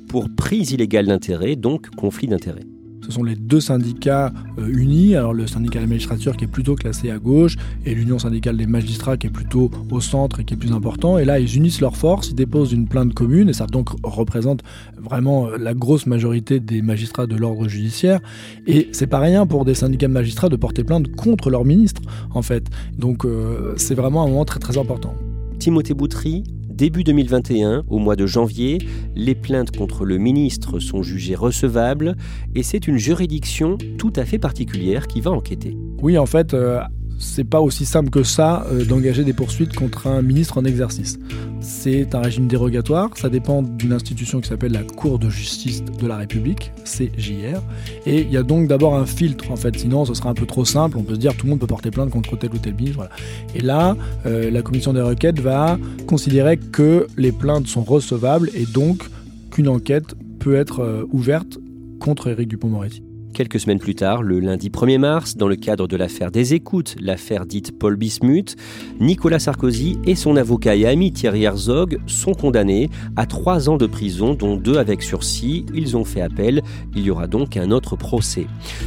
pour 0.08 0.28
prise 0.34 0.72
illégale 0.72 1.06
d'intérêt, 1.06 1.56
donc 1.56 1.90
conflit 1.90 2.26
d'intérêts. 2.26 2.75
Ce 3.06 3.12
sont 3.12 3.22
les 3.22 3.36
deux 3.36 3.60
syndicats 3.60 4.32
euh, 4.58 4.66
unis, 4.66 5.14
alors 5.14 5.32
le 5.32 5.46
syndicat 5.46 5.78
de 5.78 5.84
la 5.84 5.90
magistrature 5.90 6.36
qui 6.36 6.44
est 6.44 6.48
plutôt 6.48 6.74
classé 6.74 7.08
à 7.10 7.18
gauche 7.18 7.54
et 7.84 7.94
l'union 7.94 8.18
syndicale 8.18 8.56
des 8.56 8.66
magistrats 8.66 9.16
qui 9.16 9.28
est 9.28 9.30
plutôt 9.30 9.70
au 9.92 10.00
centre 10.00 10.40
et 10.40 10.44
qui 10.44 10.54
est 10.54 10.56
plus 10.56 10.72
important. 10.72 11.16
Et 11.16 11.24
là, 11.24 11.38
ils 11.38 11.56
unissent 11.56 11.80
leurs 11.80 11.96
forces, 11.96 12.30
ils 12.30 12.34
déposent 12.34 12.72
une 12.72 12.88
plainte 12.88 13.14
commune 13.14 13.48
et 13.48 13.52
ça 13.52 13.66
donc 13.66 13.90
représente 14.02 14.64
vraiment 14.98 15.46
euh, 15.46 15.56
la 15.56 15.72
grosse 15.72 16.06
majorité 16.06 16.58
des 16.58 16.82
magistrats 16.82 17.28
de 17.28 17.36
l'ordre 17.36 17.68
judiciaire. 17.68 18.18
Et 18.66 18.88
c'est 18.90 19.06
pas 19.06 19.20
rien 19.20 19.46
pour 19.46 19.64
des 19.64 19.74
syndicats 19.74 20.08
de 20.08 20.12
magistrats 20.12 20.48
de 20.48 20.56
porter 20.56 20.82
plainte 20.82 21.14
contre 21.14 21.48
leur 21.48 21.64
ministre, 21.64 22.02
en 22.34 22.42
fait. 22.42 22.66
Donc 22.98 23.24
euh, 23.24 23.74
c'est 23.76 23.94
vraiment 23.94 24.24
un 24.24 24.28
moment 24.28 24.44
très 24.44 24.58
très 24.58 24.78
important. 24.78 25.14
Timothée 25.60 25.94
Boutry 25.94 26.42
Début 26.76 27.04
2021, 27.04 27.84
au 27.88 27.98
mois 27.98 28.16
de 28.16 28.26
janvier, 28.26 28.76
les 29.14 29.34
plaintes 29.34 29.74
contre 29.74 30.04
le 30.04 30.18
ministre 30.18 30.78
sont 30.78 31.02
jugées 31.02 31.34
recevables 31.34 32.16
et 32.54 32.62
c'est 32.62 32.86
une 32.86 32.98
juridiction 32.98 33.78
tout 33.96 34.12
à 34.14 34.26
fait 34.26 34.38
particulière 34.38 35.06
qui 35.06 35.22
va 35.22 35.30
enquêter. 35.30 35.74
Oui, 36.02 36.18
en 36.18 36.26
fait, 36.26 36.52
euh, 36.52 36.82
c'est 37.18 37.44
pas 37.44 37.60
aussi 37.60 37.84
simple 37.84 38.10
que 38.10 38.22
ça 38.22 38.66
euh, 38.70 38.84
d'engager 38.84 39.24
des 39.24 39.32
poursuites 39.32 39.74
contre 39.74 40.06
un 40.06 40.22
ministre 40.22 40.58
en 40.58 40.64
exercice. 40.64 41.18
C'est 41.60 42.14
un 42.14 42.20
régime 42.20 42.46
dérogatoire, 42.46 43.10
ça 43.16 43.28
dépend 43.28 43.62
d'une 43.62 43.92
institution 43.92 44.40
qui 44.40 44.48
s'appelle 44.48 44.72
la 44.72 44.82
Cour 44.82 45.18
de 45.18 45.28
justice 45.28 45.82
de 45.84 46.06
la 46.06 46.16
République, 46.16 46.72
CJR, 46.84 47.60
et 48.06 48.20
il 48.20 48.30
y 48.30 48.36
a 48.36 48.42
donc 48.42 48.68
d'abord 48.68 48.94
un 48.94 49.06
filtre 49.06 49.50
en 49.50 49.56
fait, 49.56 49.78
sinon 49.78 50.04
ce 50.04 50.14
sera 50.14 50.30
un 50.30 50.34
peu 50.34 50.46
trop 50.46 50.64
simple, 50.64 50.98
on 50.98 51.02
peut 51.02 51.14
se 51.14 51.20
dire 51.20 51.34
tout 51.36 51.46
le 51.46 51.50
monde 51.50 51.60
peut 51.60 51.66
porter 51.66 51.90
plainte 51.90 52.10
contre 52.10 52.36
tel 52.36 52.50
ou 52.52 52.58
tel 52.58 52.74
ministre. 52.74 53.08
Et 53.54 53.60
là, 53.60 53.96
euh, 54.26 54.50
la 54.50 54.62
commission 54.62 54.92
des 54.92 55.00
requêtes 55.00 55.40
va 55.40 55.78
considérer 56.06 56.56
que 56.56 57.06
les 57.16 57.32
plaintes 57.32 57.66
sont 57.66 57.82
recevables 57.82 58.50
et 58.54 58.66
donc 58.66 59.02
qu'une 59.50 59.68
enquête 59.68 60.14
peut 60.38 60.56
être 60.56 60.80
euh, 60.80 61.04
ouverte 61.10 61.58
contre 61.98 62.28
Éric 62.28 62.48
Dupont-Moretti. 62.48 63.05
Quelques 63.36 63.60
semaines 63.60 63.78
plus 63.78 63.94
tard, 63.94 64.22
le 64.22 64.40
lundi 64.40 64.70
1er 64.70 64.96
mars, 64.96 65.36
dans 65.36 65.46
le 65.46 65.56
cadre 65.56 65.86
de 65.86 65.94
l'affaire 65.94 66.30
des 66.30 66.54
écoutes, 66.54 66.96
l'affaire 66.98 67.44
dite 67.44 67.78
Paul 67.78 67.94
Bismuth, 67.94 68.56
Nicolas 68.98 69.38
Sarkozy 69.38 69.98
et 70.06 70.14
son 70.14 70.36
avocat 70.36 70.74
et 70.74 70.86
ami 70.86 71.12
Thierry 71.12 71.42
Herzog 71.44 71.98
sont 72.06 72.32
condamnés 72.32 72.88
à 73.14 73.26
trois 73.26 73.68
ans 73.68 73.76
de 73.76 73.86
prison, 73.86 74.32
dont 74.32 74.56
deux 74.56 74.78
avec 74.78 75.02
sursis. 75.02 75.66
Ils 75.74 75.98
ont 75.98 76.06
fait 76.06 76.22
appel. 76.22 76.62
Il 76.94 77.02
y 77.02 77.10
aura 77.10 77.26
donc 77.26 77.58
un 77.58 77.72
autre 77.72 77.94
procès. 77.94 78.46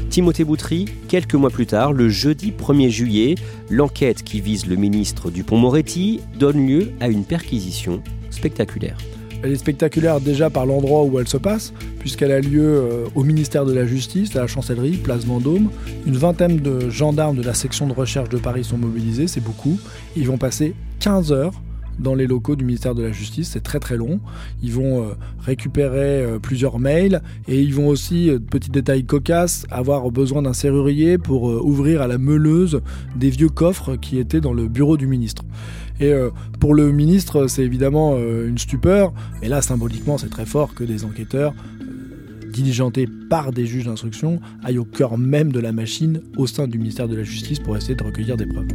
Timothée 0.10 0.46
Boutry, 0.46 0.86
quelques 1.08 1.36
mois 1.36 1.52
plus 1.52 1.68
tard, 1.68 1.94
le 1.94 2.10
jeudi 2.10 2.52
1er 2.52 2.90
juillet, 2.90 3.36
l'enquête 3.70 4.24
qui 4.24 4.42
vise 4.42 4.66
le 4.66 4.78
ministre 4.78 5.30
Dupont-Moretti 5.30 6.22
donne 6.40 6.66
lieu 6.66 6.90
à 7.02 7.10
une 7.10 7.24
perquisition 7.24 8.02
spectaculaire. 8.32 8.98
Elle 9.44 9.54
est 9.54 9.58
spectaculaire 9.58 10.20
déjà 10.20 10.50
par 10.50 10.66
l'endroit 10.66 11.04
où 11.04 11.20
elle 11.20 11.28
se 11.28 11.38
passe, 11.38 11.74
puisqu'elle 12.00 12.32
a 12.32 12.42
lieu 12.42 12.64
euh, 12.64 13.06
au 13.16 13.24
ministère 13.24 13.66
de 13.66 13.74
la 13.74 13.86
Justice, 13.86 14.36
à 14.36 14.42
la 14.42 14.48
Chancellerie, 14.48 14.98
place 14.98 15.26
Vendôme. 15.26 15.70
Une 16.06 16.18
vingtaine 16.18 16.58
de 16.58 16.90
gendarmes 16.90 17.38
de 17.38 17.44
la 17.44 17.54
section 17.54 17.88
de 17.88 17.94
recherche 17.94 18.30
de 18.30 18.38
Paris 18.38 18.64
sont 18.66 18.78
mobilisés, 18.78 19.28
c'est 19.28 19.44
beaucoup. 19.44 19.80
Ils 20.18 20.28
vont 20.28 20.38
passer 20.38 20.76
15 21.00 21.32
heures 21.32 21.54
dans 22.00 22.16
les 22.16 22.28
locaux 22.28 22.56
du 22.56 22.66
ministère 22.66 22.96
de 22.96 23.04
la 23.04 23.12
Justice. 23.12 23.50
C'est 23.54 23.64
très 23.64 23.80
très 23.80 23.98
long. 23.98 24.20
Ils 24.62 24.74
vont 24.74 25.04
euh, 25.04 25.14
récupérer 25.40 26.24
euh, 26.24 26.40
plusieurs 26.40 26.80
mails 26.80 27.22
et 27.48 27.62
ils 27.62 27.74
vont 27.74 27.88
aussi, 27.88 28.32
petit 28.50 28.72
détail 28.72 29.06
cocasse, 29.06 29.66
avoir 29.70 30.10
besoin 30.12 30.42
d'un 30.42 30.54
serrurier 30.54 31.18
pour 31.18 31.44
ouvrir 31.44 32.02
à 32.02 32.08
la 32.08 32.18
meuleuse 32.18 32.82
des 33.16 33.30
vieux 33.30 33.50
coffres 33.50 33.96
qui 33.96 34.18
étaient 34.18 34.42
dans 34.42 34.54
le 34.54 34.68
bureau 34.68 34.98
du 34.98 35.08
ministre. 35.08 35.44
Et 36.00 36.14
euh, 36.14 36.30
pour 36.60 36.74
le 36.74 36.92
ministre, 36.92 37.48
c'est 37.48 37.64
évidemment 37.64 38.16
euh, 38.16 38.48
une 38.48 38.58
stupeur. 38.58 39.14
Mais 39.42 39.50
là, 39.50 39.62
symboliquement, 39.62 40.18
c'est 40.18 40.30
très 40.30 40.46
fort 40.46 40.74
que 40.74 40.84
des 40.84 41.04
enquêteurs 41.04 41.54
euh, 41.82 42.50
diligentés 42.52 43.08
par 43.30 43.52
des 43.52 43.66
juges 43.66 43.86
d'instruction 43.86 44.40
aillent 44.64 44.78
au 44.78 44.86
cœur 44.86 45.18
même 45.18 45.52
de 45.52 45.60
la 45.60 45.72
machine 45.72 46.22
au 46.38 46.48
sein 46.48 46.68
du 46.68 46.78
ministère 46.78 47.08
de 47.08 47.16
la 47.16 47.24
Justice 47.24 47.60
pour 47.60 47.76
essayer 47.76 47.96
de 47.96 48.04
recueillir 48.04 48.38
des 48.38 48.46
preuves. 48.46 48.68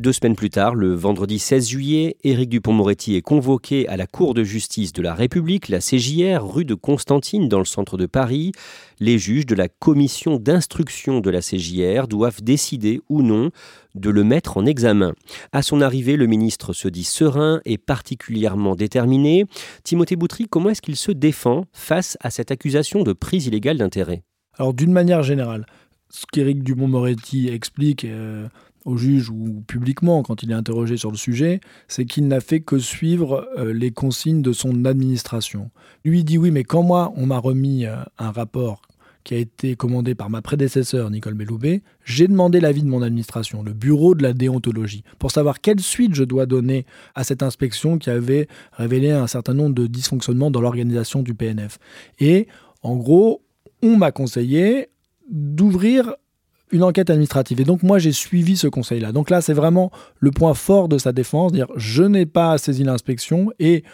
Deux 0.00 0.14
semaines 0.14 0.34
plus 0.34 0.48
tard, 0.48 0.74
le 0.74 0.94
vendredi 0.94 1.38
16 1.38 1.68
juillet, 1.68 2.16
Éric 2.24 2.48
Dupont-Moretti 2.48 3.16
est 3.16 3.20
convoqué 3.20 3.86
à 3.86 3.98
la 3.98 4.06
Cour 4.06 4.32
de 4.32 4.42
justice 4.42 4.94
de 4.94 5.02
la 5.02 5.12
République, 5.12 5.68
la 5.68 5.80
CJR, 5.80 6.42
rue 6.42 6.64
de 6.64 6.72
Constantine, 6.72 7.50
dans 7.50 7.58
le 7.58 7.66
centre 7.66 7.98
de 7.98 8.06
Paris. 8.06 8.52
Les 8.98 9.18
juges 9.18 9.44
de 9.44 9.54
la 9.54 9.68
commission 9.68 10.38
d'instruction 10.38 11.20
de 11.20 11.28
la 11.28 11.40
CJR 11.42 12.08
doivent 12.08 12.42
décider 12.42 13.02
ou 13.10 13.20
non 13.20 13.50
de 13.94 14.08
le 14.08 14.24
mettre 14.24 14.56
en 14.56 14.64
examen. 14.64 15.12
À 15.52 15.60
son 15.60 15.82
arrivée, 15.82 16.16
le 16.16 16.26
ministre 16.26 16.72
se 16.72 16.88
dit 16.88 17.04
serein 17.04 17.60
et 17.66 17.76
particulièrement 17.76 18.76
déterminé. 18.76 19.44
Timothée 19.84 20.16
Boutry, 20.16 20.46
comment 20.48 20.70
est-ce 20.70 20.80
qu'il 20.80 20.96
se 20.96 21.12
défend 21.12 21.66
face 21.74 22.16
à 22.22 22.30
cette 22.30 22.50
accusation 22.50 23.02
de 23.02 23.12
prise 23.12 23.48
illégale 23.48 23.76
d'intérêt? 23.76 24.22
Alors, 24.56 24.72
d'une 24.72 24.92
manière 24.92 25.22
générale, 25.22 25.66
ce 26.08 26.24
qu'Éric 26.32 26.62
Dupont-Moretti 26.62 27.48
explique. 27.48 28.06
Euh, 28.06 28.48
au 28.84 28.96
juge 28.96 29.30
ou 29.30 29.62
publiquement 29.66 30.22
quand 30.22 30.42
il 30.42 30.50
est 30.50 30.54
interrogé 30.54 30.96
sur 30.96 31.10
le 31.10 31.16
sujet, 31.16 31.60
c'est 31.88 32.04
qu'il 32.04 32.28
n'a 32.28 32.40
fait 32.40 32.60
que 32.60 32.78
suivre 32.78 33.48
euh, 33.58 33.72
les 33.72 33.90
consignes 33.90 34.42
de 34.42 34.52
son 34.52 34.84
administration. 34.84 35.70
Lui 36.04 36.24
dit 36.24 36.38
oui, 36.38 36.50
mais 36.50 36.64
quand 36.64 36.82
moi 36.82 37.12
on 37.16 37.26
m'a 37.26 37.38
remis 37.38 37.86
euh, 37.86 37.96
un 38.18 38.30
rapport 38.30 38.82
qui 39.24 39.34
a 39.34 39.38
été 39.38 39.76
commandé 39.76 40.14
par 40.14 40.30
ma 40.30 40.40
prédécesseur 40.40 41.10
Nicole 41.10 41.34
Belloubet, 41.34 41.82
j'ai 42.04 42.26
demandé 42.26 42.58
l'avis 42.58 42.82
de 42.82 42.88
mon 42.88 43.02
administration, 43.02 43.62
le 43.62 43.72
bureau 43.72 44.14
de 44.14 44.22
la 44.22 44.32
déontologie, 44.32 45.04
pour 45.18 45.30
savoir 45.30 45.60
quelle 45.60 45.80
suite 45.80 46.14
je 46.14 46.24
dois 46.24 46.46
donner 46.46 46.86
à 47.14 47.22
cette 47.22 47.42
inspection 47.42 47.98
qui 47.98 48.08
avait 48.08 48.48
révélé 48.72 49.10
un 49.10 49.26
certain 49.26 49.54
nombre 49.54 49.74
de 49.74 49.86
dysfonctionnements 49.86 50.50
dans 50.50 50.60
l'organisation 50.60 51.22
du 51.22 51.34
PNF. 51.34 51.78
Et 52.18 52.48
en 52.82 52.96
gros, 52.96 53.42
on 53.82 53.96
m'a 53.96 54.10
conseillé 54.10 54.88
d'ouvrir 55.30 56.14
une 56.72 56.82
enquête 56.82 57.10
administrative. 57.10 57.60
Et 57.60 57.64
donc 57.64 57.82
moi 57.82 57.98
j'ai 57.98 58.12
suivi 58.12 58.56
ce 58.56 58.66
conseil-là. 58.66 59.12
Donc 59.12 59.30
là 59.30 59.40
c'est 59.40 59.52
vraiment 59.52 59.90
le 60.18 60.30
point 60.30 60.54
fort 60.54 60.88
de 60.88 60.98
sa 60.98 61.12
défense, 61.12 61.52
dire 61.52 61.66
je 61.76 62.02
n'ai 62.02 62.26
pas 62.26 62.58
saisi 62.58 62.84
l'inspection 62.84 63.50
et 63.58 63.84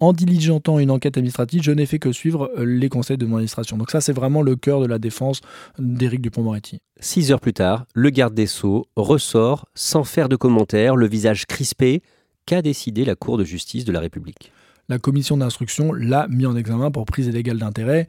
en 0.00 0.12
diligentant 0.12 0.80
une 0.80 0.90
enquête 0.90 1.16
administrative, 1.16 1.62
je 1.62 1.70
n'ai 1.70 1.86
fait 1.86 2.00
que 2.00 2.10
suivre 2.10 2.50
euh, 2.58 2.64
les 2.64 2.88
conseils 2.88 3.18
de 3.18 3.24
mon 3.24 3.36
administration. 3.36 3.76
Donc 3.76 3.90
ça 3.90 4.00
c'est 4.00 4.12
vraiment 4.12 4.42
le 4.42 4.56
cœur 4.56 4.80
de 4.80 4.86
la 4.86 4.98
défense 4.98 5.40
d'Éric 5.78 6.20
Dupont-Moretti. 6.20 6.80
Six 6.98 7.30
heures 7.30 7.40
plus 7.40 7.52
tard, 7.52 7.86
le 7.94 8.10
garde 8.10 8.34
des 8.34 8.46
Sceaux 8.46 8.86
ressort, 8.96 9.68
sans 9.74 10.02
faire 10.02 10.28
de 10.28 10.34
commentaires, 10.36 10.96
le 10.96 11.06
visage 11.06 11.46
crispé, 11.46 12.02
qu'a 12.46 12.62
décidé 12.62 13.04
la 13.04 13.14
Cour 13.14 13.38
de 13.38 13.44
justice 13.44 13.84
de 13.84 13.92
la 13.92 14.00
République? 14.00 14.50
La 14.88 14.98
commission 14.98 15.36
d'instruction 15.36 15.92
l'a 15.92 16.26
mis 16.28 16.46
en 16.46 16.56
examen 16.56 16.90
pour 16.90 17.04
prise 17.06 17.28
illégale 17.28 17.58
d'intérêt 17.58 18.08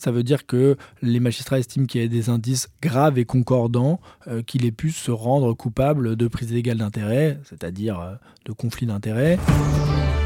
ça 0.00 0.10
veut 0.10 0.22
dire 0.22 0.46
que 0.46 0.76
les 1.02 1.20
magistrats 1.20 1.58
estiment 1.58 1.84
qu'il 1.84 2.00
y 2.00 2.04
a 2.04 2.08
des 2.08 2.30
indices 2.30 2.68
graves 2.80 3.18
et 3.18 3.26
concordants 3.26 4.00
euh, 4.28 4.42
qu'il 4.42 4.64
ait 4.64 4.72
pu 4.72 4.92
se 4.92 5.10
rendre 5.10 5.52
coupable 5.52 6.16
de 6.16 6.26
prise 6.26 6.50
illégale 6.50 6.78
d'intérêt, 6.78 7.38
c'est-à-dire 7.44 8.00
euh, 8.00 8.14
de 8.46 8.52
conflit 8.52 8.86
d'intérêt. 8.86 9.38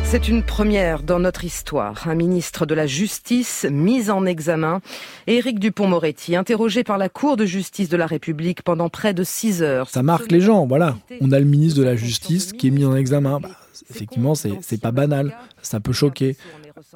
C'est 0.05 0.29
une 0.29 0.45
première 0.45 1.03
dans 1.03 1.19
notre 1.19 1.45
histoire. 1.45 2.07
Un 2.07 2.15
ministre 2.15 2.67
de 2.67 2.75
la 2.75 2.87
Justice 2.87 3.67
mis 3.69 4.11
en 4.11 4.27
examen. 4.27 4.81
Éric 5.27 5.59
Dupont-Moretti, 5.59 6.37
interrogé 6.37 6.85
par 6.85 6.97
la 6.97 7.09
Cour 7.09 7.37
de 7.37 7.45
justice 7.45 7.89
de 7.89 7.97
la 7.97 8.07
République 8.07 8.63
pendant 8.63 8.89
près 8.89 9.13
de 9.13 9.25
six 9.25 9.61
heures. 9.61 9.91
Ça 9.91 10.05
marque 10.05 10.31
les 10.31 10.41
gens, 10.41 10.67
voilà. 10.67 10.97
On 11.21 11.33
a 11.33 11.41
le 11.41 11.47
ministre 11.47 11.81
de 11.81 11.85
la 11.85 11.97
Justice 11.97 12.53
qui 12.53 12.69
est 12.69 12.71
mis 12.71 12.85
en 12.85 12.95
examen. 12.95 13.41
Bah, 13.41 13.49
effectivement, 13.91 14.37
c'est 14.37 14.81
pas 14.81 14.93
banal. 14.93 15.37
Ça 15.63 15.81
peut 15.81 15.93
choquer 15.93 16.37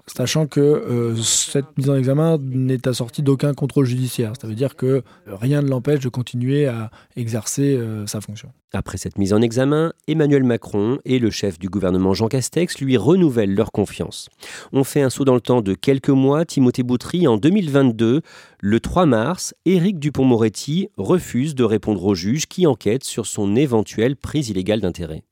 sachant 0.06 0.46
que 0.46 0.60
euh, 0.60 1.16
cette 1.16 1.76
mise 1.76 1.90
en 1.90 1.94
examen 1.94 2.38
n'est 2.40 2.86
assortie 2.86 3.22
d'aucun 3.22 3.54
contrôle 3.54 3.86
judiciaire. 3.86 4.32
Ça 4.40 4.46
veut 4.46 4.54
dire 4.54 4.76
que 4.76 5.02
rien 5.26 5.62
ne 5.62 5.68
l'empêche 5.68 6.00
de 6.00 6.08
continuer 6.08 6.66
à 6.66 6.90
exercer 7.16 7.76
euh, 7.76 8.06
sa 8.06 8.20
fonction. 8.20 8.52
Après 8.72 8.98
cette 8.98 9.18
mise 9.18 9.32
en 9.32 9.40
examen, 9.40 9.92
Emmanuel 10.06 10.44
Macron 10.44 10.98
et 11.04 11.18
le 11.18 11.30
chef 11.30 11.58
du 11.58 11.68
gouvernement 11.68 12.12
Jean 12.12 12.28
Castex 12.28 12.78
lui 12.80 12.96
renouvellent 12.96 13.54
leur 13.54 13.72
confiance. 13.72 14.28
On 14.72 14.84
fait 14.84 15.00
un 15.00 15.10
saut 15.10 15.24
dans 15.24 15.34
le 15.34 15.40
temps 15.40 15.62
de 15.62 15.74
quelques 15.74 16.10
mois. 16.10 16.44
Timothée 16.44 16.82
Boutry, 16.82 17.26
en 17.26 17.38
2022, 17.38 18.20
le 18.60 18.80
3 18.80 19.06
mars, 19.06 19.54
Éric 19.64 19.98
Dupont-Moretti 19.98 20.88
refuse 20.96 21.54
de 21.54 21.64
répondre 21.64 22.04
au 22.04 22.14
juge 22.14 22.46
qui 22.46 22.66
enquête 22.66 23.04
sur 23.04 23.26
son 23.26 23.56
éventuelle 23.56 24.16
prise 24.16 24.50
illégale 24.50 24.80
d'intérêt. 24.80 25.24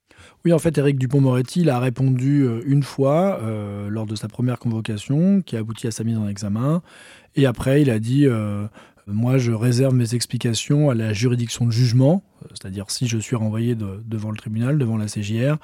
Oui, 0.46 0.52
en 0.52 0.60
fait, 0.60 0.78
Éric 0.78 0.96
Dupont-Moretti 0.96 1.68
a 1.68 1.80
répondu 1.80 2.42
euh, 2.42 2.60
une 2.66 2.84
fois 2.84 3.40
euh, 3.42 3.88
lors 3.88 4.06
de 4.06 4.14
sa 4.14 4.28
première 4.28 4.60
convocation, 4.60 5.42
qui 5.42 5.56
a 5.56 5.58
abouti 5.58 5.88
à 5.88 5.90
sa 5.90 6.04
mise 6.04 6.16
en 6.16 6.28
examen. 6.28 6.82
Et 7.34 7.46
après, 7.46 7.82
il 7.82 7.90
a 7.90 7.98
dit 7.98 8.28
euh, 8.28 8.68
moi, 9.08 9.38
je 9.38 9.52
réserve 9.52 9.94
mes 9.94 10.16
explications 10.16 10.90
à 10.90 10.94
la 10.94 11.12
juridiction 11.12 11.64
de 11.64 11.70
jugement, 11.70 12.24
c'est-à-dire 12.50 12.90
si 12.90 13.06
je 13.06 13.18
suis 13.18 13.36
renvoyé 13.36 13.76
devant 13.76 14.32
le 14.32 14.36
tribunal, 14.36 14.78
devant 14.78 14.96
la 14.96 15.06
CJR, 15.06 15.58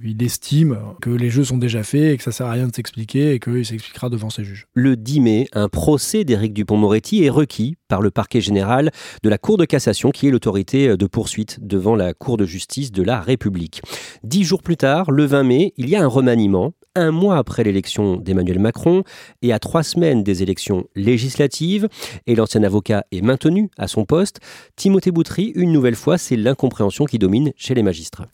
il 0.00 0.22
estime 0.22 0.78
que 1.00 1.10
les 1.10 1.28
jeux 1.28 1.44
sont 1.44 1.58
déjà 1.58 1.82
faits 1.82 2.14
et 2.14 2.16
que 2.16 2.22
ça 2.22 2.30
sert 2.30 2.46
à 2.46 2.52
rien 2.52 2.68
de 2.68 2.74
s'expliquer 2.74 3.32
et 3.32 3.40
qu'il 3.40 3.66
s'expliquera 3.66 4.10
devant 4.10 4.30
ses 4.30 4.44
juges. 4.44 4.68
Le 4.74 4.96
10 4.96 5.20
mai, 5.20 5.48
un 5.54 5.68
procès 5.68 6.22
d'Éric 6.22 6.52
Dupont-Moretti 6.54 7.24
est 7.24 7.30
requis 7.30 7.76
par 7.88 8.00
le 8.00 8.12
parquet 8.12 8.40
général 8.40 8.92
de 9.24 9.28
la 9.28 9.38
Cour 9.38 9.56
de 9.56 9.64
cassation, 9.64 10.12
qui 10.12 10.28
est 10.28 10.30
l'autorité 10.30 10.96
de 10.96 11.06
poursuite 11.06 11.58
devant 11.66 11.96
la 11.96 12.14
Cour 12.14 12.36
de 12.36 12.46
justice 12.46 12.92
de 12.92 13.02
la 13.02 13.20
République. 13.20 13.82
Dix 14.22 14.44
jours 14.44 14.62
plus 14.62 14.76
tard, 14.76 15.10
le 15.10 15.24
20 15.24 15.42
mai, 15.42 15.72
il 15.76 15.88
y 15.88 15.96
a 15.96 16.02
un 16.02 16.06
remaniement 16.06 16.74
un 16.96 17.10
mois 17.10 17.36
après 17.36 17.64
l'élection 17.64 18.16
d'Emmanuel 18.16 18.58
Macron 18.58 19.02
et 19.42 19.52
à 19.52 19.58
trois 19.58 19.82
semaines 19.82 20.22
des 20.22 20.42
élections 20.42 20.86
législatives, 20.94 21.88
et 22.26 22.34
l'ancien 22.34 22.62
avocat 22.62 23.04
est 23.12 23.22
maintenu 23.22 23.70
à 23.76 23.88
son 23.88 24.04
poste, 24.04 24.40
Timothée 24.76 25.10
Boutry, 25.10 25.52
une 25.54 25.72
nouvelle 25.72 25.96
fois, 25.96 26.18
c'est 26.18 26.36
l'incompréhension 26.36 27.04
qui 27.04 27.18
domine 27.18 27.52
chez 27.56 27.74
les 27.74 27.82
magistrats. 27.82 28.28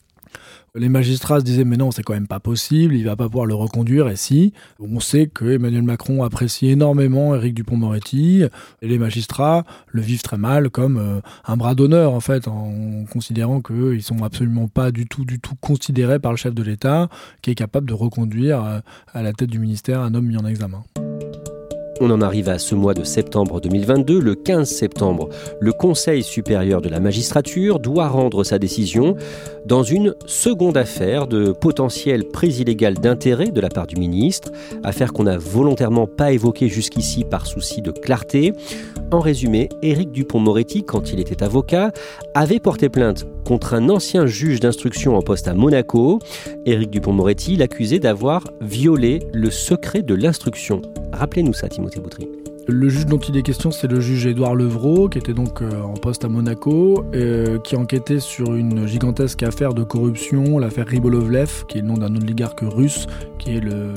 Les 0.73 0.87
magistrats 0.87 1.41
se 1.41 1.43
disaient 1.43 1.65
mais 1.65 1.75
non 1.75 1.91
c'est 1.91 2.01
quand 2.01 2.13
même 2.13 2.27
pas 2.27 2.39
possible, 2.39 2.95
il 2.95 3.03
va 3.03 3.17
pas 3.17 3.27
pouvoir 3.27 3.45
le 3.45 3.53
reconduire 3.53 4.07
et 4.07 4.15
si? 4.15 4.53
On 4.79 5.01
sait 5.01 5.27
que 5.27 5.43
Emmanuel 5.43 5.83
Macron 5.83 6.23
apprécie 6.23 6.67
énormément 6.67 7.35
Éric 7.35 7.55
Dupont-Moretti 7.55 8.43
et 8.81 8.87
les 8.87 8.97
magistrats 8.97 9.65
le 9.87 10.01
vivent 10.01 10.21
très 10.21 10.37
mal 10.37 10.69
comme 10.69 10.97
euh, 10.97 11.19
un 11.45 11.57
bras 11.57 11.75
d'honneur 11.75 12.13
en 12.13 12.21
fait 12.21 12.47
en 12.47 13.03
considérant 13.11 13.61
qu'ils 13.61 14.01
sont 14.01 14.23
absolument 14.23 14.69
pas 14.69 14.91
du 14.91 15.07
tout 15.07 15.25
du 15.25 15.41
tout 15.41 15.55
considérés 15.59 16.19
par 16.19 16.31
le 16.31 16.37
chef 16.37 16.53
de 16.53 16.63
l'État 16.63 17.09
qui 17.41 17.51
est 17.51 17.55
capable 17.55 17.89
de 17.89 17.93
reconduire 17.93 18.63
euh, 18.63 18.79
à 19.13 19.23
la 19.23 19.33
tête 19.33 19.49
du 19.49 19.59
ministère 19.59 19.99
un 19.99 20.13
homme 20.13 20.27
mis 20.27 20.37
en 20.37 20.45
examen. 20.45 20.85
On 22.03 22.09
en 22.09 22.21
arrive 22.21 22.49
à 22.49 22.57
ce 22.57 22.73
mois 22.73 22.95
de 22.95 23.03
septembre 23.03 23.61
2022. 23.61 24.19
Le 24.19 24.33
15 24.33 24.67
septembre, 24.67 25.29
le 25.59 25.71
Conseil 25.71 26.23
supérieur 26.23 26.81
de 26.81 26.89
la 26.89 26.99
magistrature 26.99 27.79
doit 27.79 28.07
rendre 28.07 28.43
sa 28.43 28.57
décision 28.57 29.15
dans 29.67 29.83
une 29.83 30.15
seconde 30.25 30.77
affaire 30.77 31.27
de 31.27 31.51
potentielle 31.51 32.27
prise 32.27 32.59
illégale 32.59 32.95
d'intérêt 32.95 33.51
de 33.51 33.61
la 33.61 33.69
part 33.69 33.85
du 33.85 33.97
ministre, 33.97 34.49
affaire 34.83 35.13
qu'on 35.13 35.25
n'a 35.25 35.37
volontairement 35.37 36.07
pas 36.07 36.31
évoquée 36.31 36.69
jusqu'ici 36.69 37.23
par 37.23 37.45
souci 37.45 37.83
de 37.83 37.91
clarté. 37.91 38.53
En 39.11 39.19
résumé, 39.19 39.69
Éric 39.83 40.11
Dupont-Moretti, 40.11 40.83
quand 40.83 41.13
il 41.13 41.19
était 41.19 41.43
avocat, 41.43 41.91
avait 42.33 42.59
porté 42.59 42.89
plainte 42.89 43.27
contre 43.45 43.75
un 43.75 43.89
ancien 43.89 44.25
juge 44.25 44.59
d'instruction 44.59 45.15
en 45.15 45.21
poste 45.21 45.47
à 45.47 45.53
Monaco. 45.53 46.17
Éric 46.65 46.89
Dupont-Moretti 46.89 47.57
l'accusait 47.57 47.99
d'avoir 47.99 48.45
violé 48.59 49.19
le 49.33 49.51
secret 49.51 50.01
de 50.01 50.15
l'instruction. 50.15 50.81
Rappelez-nous 51.13 51.53
ça, 51.53 51.67
Timothée 51.69 51.99
Boutry. 51.99 52.27
Le 52.67 52.89
juge 52.89 53.07
dont 53.07 53.17
il 53.17 53.35
est 53.35 53.41
question, 53.41 53.71
c'est 53.71 53.87
le 53.87 53.99
juge 53.99 54.27
Édouard 54.27 54.55
Levrault, 54.55 55.09
qui 55.09 55.17
était 55.17 55.33
donc 55.33 55.61
euh, 55.61 55.81
en 55.81 55.93
poste 55.93 56.23
à 56.23 56.29
Monaco, 56.29 57.03
euh, 57.15 57.57
qui 57.57 57.75
enquêtait 57.75 58.19
sur 58.19 58.53
une 58.53 58.85
gigantesque 58.85 59.41
affaire 59.41 59.73
de 59.73 59.83
corruption, 59.83 60.59
l'affaire 60.59 60.85
Ribolovlev, 60.85 61.65
qui 61.67 61.79
est 61.79 61.81
le 61.81 61.87
nom 61.87 61.95
d'un 61.95 62.15
oligarque 62.15 62.61
russe, 62.61 63.07
qui 63.39 63.57
est 63.57 63.59
le 63.59 63.93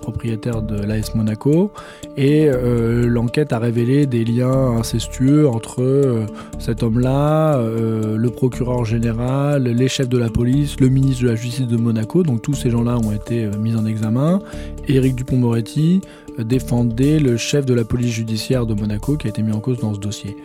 propriétaire 0.00 0.62
de 0.62 0.76
l'AS 0.76 1.14
Monaco. 1.14 1.70
Et 2.16 2.50
euh, 2.52 3.06
l'enquête 3.06 3.52
a 3.52 3.60
révélé 3.60 4.06
des 4.06 4.24
liens 4.24 4.76
incestueux 4.76 5.48
entre 5.48 6.26
cet 6.58 6.82
homme-là, 6.82 7.62
le 7.62 8.28
procureur 8.30 8.84
général, 8.84 9.62
les 9.62 9.88
chefs 9.88 10.08
de 10.08 10.18
la 10.18 10.28
police, 10.28 10.80
le 10.80 10.88
ministre 10.88 11.22
de 11.22 11.28
la 11.28 11.36
Justice 11.36 11.68
de 11.68 11.76
Monaco. 11.76 12.24
Donc 12.24 12.42
tous 12.42 12.54
ces 12.54 12.70
gens-là 12.70 12.98
ont 12.98 13.12
été 13.12 13.48
mis 13.58 13.76
en 13.76 13.86
examen. 13.86 14.40
Éric 14.88 15.14
Dupont-Moretti 15.14 16.00
défendait 16.42 17.18
le 17.18 17.36
chef 17.36 17.66
de 17.66 17.74
la 17.74 17.84
police 17.84 18.12
judiciaire 18.12 18.66
de 18.66 18.74
Monaco 18.74 19.16
qui 19.16 19.26
a 19.26 19.30
été 19.30 19.42
mis 19.42 19.52
en 19.52 19.60
cause 19.60 19.78
dans 19.78 19.94
ce 19.94 20.00
dossier. 20.00 20.36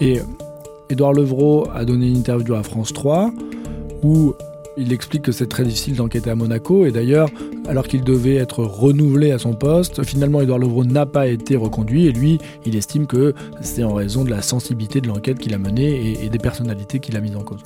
Et 0.00 0.20
Édouard 0.88 1.12
Levrault 1.12 1.68
a 1.72 1.84
donné 1.84 2.08
une 2.08 2.16
interview 2.16 2.54
à 2.54 2.62
France 2.62 2.92
3 2.92 3.32
où 4.02 4.34
il 4.76 4.92
explique 4.92 5.22
que 5.22 5.32
c'est 5.32 5.48
très 5.48 5.64
difficile 5.64 5.96
d'enquêter 5.96 6.30
à 6.30 6.34
Monaco 6.34 6.86
et 6.86 6.90
d'ailleurs, 6.90 7.28
alors 7.68 7.86
qu'il 7.86 8.02
devait 8.02 8.36
être 8.36 8.64
renouvelé 8.64 9.30
à 9.32 9.38
son 9.38 9.54
poste, 9.54 10.02
finalement 10.04 10.40
Édouard 10.40 10.58
Levrault 10.58 10.84
n'a 10.84 11.06
pas 11.06 11.26
été 11.26 11.56
reconduit 11.56 12.06
et 12.06 12.12
lui, 12.12 12.38
il 12.64 12.76
estime 12.76 13.06
que 13.06 13.34
c'est 13.60 13.84
en 13.84 13.94
raison 13.94 14.24
de 14.24 14.30
la 14.30 14.42
sensibilité 14.42 15.00
de 15.00 15.08
l'enquête 15.08 15.38
qu'il 15.38 15.54
a 15.54 15.58
menée 15.58 16.24
et, 16.24 16.28
des 16.28 16.38
personnalités 16.38 17.00
qu'il 17.00 17.16
a 17.16 17.20
mises 17.20 17.36
en 17.36 17.42
cause. 17.42 17.60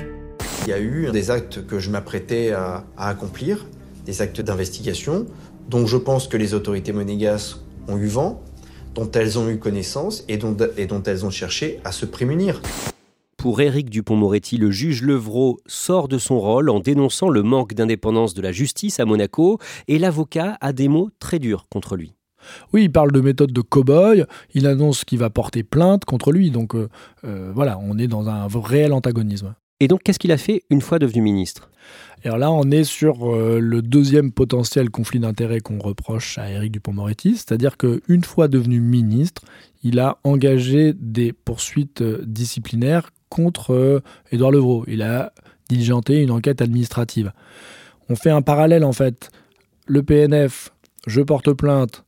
Il 0.66 0.70
y 0.70 0.72
a 0.72 0.80
eu 0.80 1.10
des 1.12 1.30
actes 1.30 1.66
que 1.66 1.78
je 1.78 1.90
m'apprêtais 1.90 2.52
à, 2.52 2.84
à 2.96 3.08
accomplir, 3.08 3.66
des 4.06 4.22
actes 4.22 4.40
d'investigation, 4.40 5.26
dont 5.68 5.86
je 5.86 5.96
pense 5.96 6.26
que 6.26 6.36
les 6.36 6.54
autorités 6.54 6.92
monégasques 6.92 7.58
ont 7.88 7.98
eu 7.98 8.06
vent, 8.06 8.42
dont 8.94 9.10
elles 9.12 9.38
ont 9.38 9.48
eu 9.48 9.58
connaissance 9.58 10.24
et 10.28 10.36
dont, 10.36 10.56
et 10.76 10.86
dont 10.86 11.02
elles 11.02 11.24
ont 11.26 11.30
cherché 11.30 11.80
à 11.84 11.92
se 11.92 12.06
prémunir. 12.06 12.60
Pour 13.36 13.60
Éric 13.60 13.90
Dupont-Moretti, 13.90 14.56
le 14.56 14.70
juge 14.70 15.02
Levrault 15.02 15.58
sort 15.66 16.08
de 16.08 16.16
son 16.16 16.40
rôle 16.40 16.70
en 16.70 16.80
dénonçant 16.80 17.28
le 17.28 17.42
manque 17.42 17.74
d'indépendance 17.74 18.32
de 18.32 18.40
la 18.40 18.52
justice 18.52 19.00
à 19.00 19.04
Monaco 19.04 19.58
et 19.86 19.98
l'avocat 19.98 20.56
a 20.62 20.72
des 20.72 20.88
mots 20.88 21.10
très 21.18 21.38
durs 21.38 21.66
contre 21.68 21.96
lui. 21.96 22.14
Oui, 22.72 22.84
il 22.84 22.92
parle 22.92 23.12
de 23.12 23.20
méthode 23.20 23.52
de 23.52 23.60
cow-boy, 23.60 24.24
il 24.54 24.66
annonce 24.66 25.04
qu'il 25.04 25.18
va 25.18 25.30
porter 25.30 25.62
plainte 25.62 26.04
contre 26.04 26.32
lui, 26.32 26.50
donc 26.50 26.74
euh, 26.74 26.88
euh, 27.24 27.52
voilà, 27.54 27.78
on 27.82 27.98
est 27.98 28.08
dans 28.08 28.28
un 28.28 28.48
réel 28.48 28.92
antagonisme. 28.92 29.54
Et 29.80 29.88
donc, 29.88 30.02
qu'est-ce 30.02 30.18
qu'il 30.18 30.32
a 30.32 30.38
fait 30.38 30.62
une 30.70 30.80
fois 30.80 30.98
devenu 30.98 31.22
ministre? 31.22 31.70
Alors 32.24 32.38
là, 32.38 32.50
on 32.50 32.70
est 32.70 32.84
sur 32.84 33.30
euh, 33.30 33.58
le 33.60 33.82
deuxième 33.82 34.32
potentiel 34.32 34.88
conflit 34.88 35.20
d'intérêts 35.20 35.60
qu'on 35.60 35.78
reproche 35.78 36.38
à 36.38 36.50
Éric 36.50 36.72
Dupont-Moretti, 36.72 37.36
c'est-à-dire 37.36 37.76
qu'une 37.76 38.24
fois 38.24 38.48
devenu 38.48 38.80
ministre, 38.80 39.42
il 39.82 39.98
a 39.98 40.18
engagé 40.24 40.94
des 40.94 41.34
poursuites 41.34 42.00
euh, 42.00 42.22
disciplinaires 42.24 43.10
contre 43.28 43.74
euh, 43.74 44.00
Édouard 44.32 44.52
Levrault. 44.52 44.84
Il 44.88 45.02
a 45.02 45.34
diligenté 45.68 46.22
une 46.22 46.30
enquête 46.30 46.62
administrative. 46.62 47.32
On 48.08 48.16
fait 48.16 48.30
un 48.30 48.42
parallèle 48.42 48.84
en 48.84 48.92
fait. 48.92 49.30
Le 49.86 50.02
PNF, 50.02 50.72
je 51.06 51.20
porte 51.20 51.52
plainte, 51.52 52.04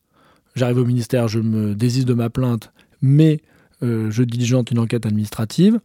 j'arrive 0.54 0.78
au 0.78 0.86
ministère, 0.86 1.28
je 1.28 1.40
me 1.40 1.74
désiste 1.74 2.08
de 2.08 2.14
ma 2.14 2.30
plainte, 2.30 2.72
mais 3.02 3.40
je 3.82 4.22
diligente 4.22 4.70
une 4.70 4.78
enquête 4.78 5.04
administrative. 5.04 5.78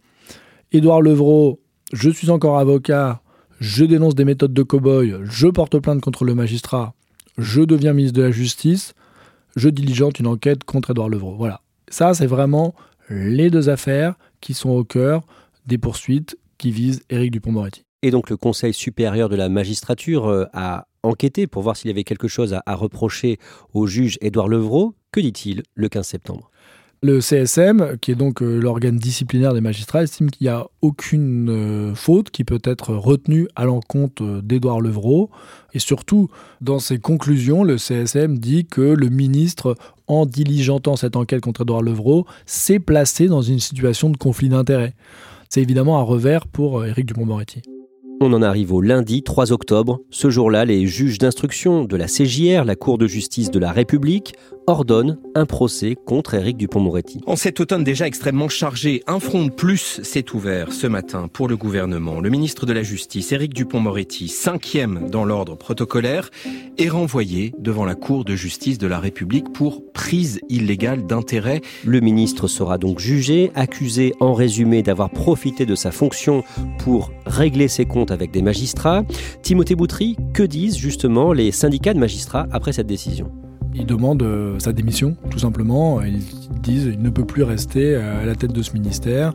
Édouard 0.71 1.01
Levrault, 1.01 1.60
je 1.91 2.09
suis 2.09 2.29
encore 2.29 2.57
avocat, 2.57 3.21
je 3.59 3.85
dénonce 3.85 4.15
des 4.15 4.25
méthodes 4.25 4.53
de 4.53 4.63
cow-boy, 4.63 5.19
je 5.23 5.47
porte 5.47 5.79
plainte 5.79 6.01
contre 6.01 6.25
le 6.25 6.35
magistrat, 6.35 6.93
je 7.37 7.61
deviens 7.61 7.93
ministre 7.93 8.17
de 8.17 8.23
la 8.23 8.31
Justice, 8.31 8.93
je 9.55 9.69
diligente 9.69 10.19
une 10.19 10.27
enquête 10.27 10.63
contre 10.63 10.91
Édouard 10.91 11.09
Levrault. 11.09 11.35
Voilà. 11.35 11.61
Ça, 11.89 12.13
c'est 12.13 12.27
vraiment 12.27 12.73
les 13.09 13.49
deux 13.49 13.69
affaires 13.69 14.15
qui 14.39 14.53
sont 14.53 14.69
au 14.69 14.83
cœur 14.83 15.23
des 15.67 15.77
poursuites 15.77 16.37
qui 16.57 16.71
visent 16.71 17.03
Éric 17.09 17.31
Dupont-Moretti. 17.31 17.83
Et 18.03 18.11
donc 18.11 18.29
le 18.29 18.37
Conseil 18.37 18.73
supérieur 18.73 19.29
de 19.29 19.35
la 19.35 19.49
magistrature 19.49 20.27
euh, 20.27 20.45
a 20.53 20.87
enquêté 21.03 21.45
pour 21.45 21.61
voir 21.61 21.75
s'il 21.75 21.89
y 21.89 21.91
avait 21.91 22.03
quelque 22.03 22.27
chose 22.27 22.53
à, 22.53 22.63
à 22.65 22.75
reprocher 22.75 23.37
au 23.73 23.85
juge 23.85 24.17
Édouard 24.21 24.47
Levrault. 24.47 24.95
Que 25.11 25.19
dit-il 25.19 25.63
le 25.75 25.89
15 25.89 26.07
septembre? 26.07 26.49
Le 27.03 27.19
CSM, 27.19 27.97
qui 27.99 28.11
est 28.11 28.15
donc 28.15 28.43
euh, 28.43 28.59
l'organe 28.59 28.97
disciplinaire 28.97 29.53
des 29.53 29.61
magistrats, 29.61 30.03
estime 30.03 30.29
qu'il 30.29 30.45
n'y 30.45 30.51
a 30.51 30.67
aucune 30.81 31.49
euh, 31.49 31.95
faute 31.95 32.29
qui 32.29 32.43
peut 32.43 32.61
être 32.63 32.93
retenue 32.93 33.47
à 33.55 33.65
l'encontre 33.65 34.23
euh, 34.23 34.41
d'Édouard 34.43 34.81
Levrault. 34.81 35.31
Et 35.73 35.79
surtout, 35.79 36.29
dans 36.61 36.77
ses 36.77 36.99
conclusions, 36.99 37.63
le 37.63 37.77
CSM 37.77 38.37
dit 38.37 38.65
que 38.65 38.81
le 38.81 39.09
ministre, 39.09 39.75
en 40.05 40.27
diligentant 40.27 40.95
cette 40.95 41.15
enquête 41.15 41.41
contre 41.41 41.61
Édouard 41.61 41.81
Levrault, 41.81 42.27
s'est 42.45 42.79
placé 42.79 43.27
dans 43.27 43.41
une 43.41 43.59
situation 43.59 44.11
de 44.11 44.17
conflit 44.17 44.49
d'intérêts. 44.49 44.93
C'est 45.49 45.61
évidemment 45.61 45.99
un 45.99 46.03
revers 46.03 46.45
pour 46.45 46.85
Éric 46.85 47.07
Dupond-Moretti. 47.07 47.63
On 48.23 48.33
en 48.33 48.43
arrive 48.43 48.71
au 48.71 48.81
lundi 48.81 49.23
3 49.23 49.51
octobre. 49.51 50.01
Ce 50.11 50.29
jour-là, 50.29 50.63
les 50.63 50.85
juges 50.85 51.17
d'instruction 51.17 51.85
de 51.85 51.97
la 51.97 52.05
CJR, 52.05 52.65
la 52.65 52.75
Cour 52.75 52.99
de 52.99 53.07
justice 53.07 53.49
de 53.49 53.57
la 53.57 53.71
République, 53.71 54.35
ordonnent 54.67 55.17
un 55.33 55.47
procès 55.47 55.95
contre 56.05 56.35
Éric 56.35 56.55
Dupont-Moretti. 56.55 57.21
En 57.25 57.35
cet 57.35 57.59
automne 57.59 57.83
déjà 57.83 58.05
extrêmement 58.05 58.47
chargé, 58.47 59.01
un 59.07 59.19
front 59.19 59.45
de 59.45 59.49
plus 59.49 60.01
s'est 60.03 60.35
ouvert 60.35 60.71
ce 60.71 60.85
matin 60.85 61.29
pour 61.33 61.47
le 61.47 61.57
gouvernement. 61.57 62.19
Le 62.19 62.29
ministre 62.29 62.67
de 62.67 62.73
la 62.73 62.83
Justice, 62.83 63.31
Éric 63.31 63.55
Dupont-Moretti, 63.55 64.27
cinquième 64.27 65.09
dans 65.09 65.25
l'ordre 65.25 65.57
protocolaire, 65.57 66.29
est 66.77 66.89
renvoyé 66.89 67.55
devant 67.57 67.85
la 67.85 67.95
Cour 67.95 68.23
de 68.23 68.35
justice 68.35 68.77
de 68.77 68.85
la 68.85 68.99
République 68.99 69.51
pour 69.51 69.81
prise 69.93 70.39
illégale 70.47 71.07
d'intérêt. 71.07 71.61
Le 71.85 71.99
ministre 71.99 72.47
sera 72.47 72.77
donc 72.77 72.99
jugé, 72.99 73.51
accusé 73.55 74.13
en 74.19 74.35
résumé 74.35 74.83
d'avoir 74.83 75.09
profité 75.09 75.65
de 75.65 75.73
sa 75.73 75.89
fonction 75.89 76.43
pour 76.77 77.11
régler 77.25 77.67
ses 77.67 77.85
comptes 77.85 78.10
avec 78.11 78.31
des 78.31 78.41
magistrats. 78.41 79.03
Timothée 79.41 79.75
Boutry, 79.75 80.17
que 80.33 80.43
disent 80.43 80.77
justement 80.77 81.33
les 81.33 81.51
syndicats 81.51 81.93
de 81.93 81.99
magistrats 81.99 82.47
après 82.51 82.73
cette 82.73 82.87
décision? 82.87 83.31
Ils 83.73 83.85
demandent 83.85 84.23
euh, 84.23 84.59
sa 84.59 84.73
démission, 84.73 85.15
tout 85.29 85.39
simplement. 85.39 86.01
Ils 86.01 86.19
disent 86.61 86.89
qu'il 86.91 87.01
ne 87.01 87.09
peut 87.09 87.25
plus 87.25 87.43
rester 87.43 87.95
euh, 87.95 88.21
à 88.21 88.25
la 88.25 88.35
tête 88.35 88.51
de 88.51 88.61
ce 88.61 88.73
ministère. 88.73 89.33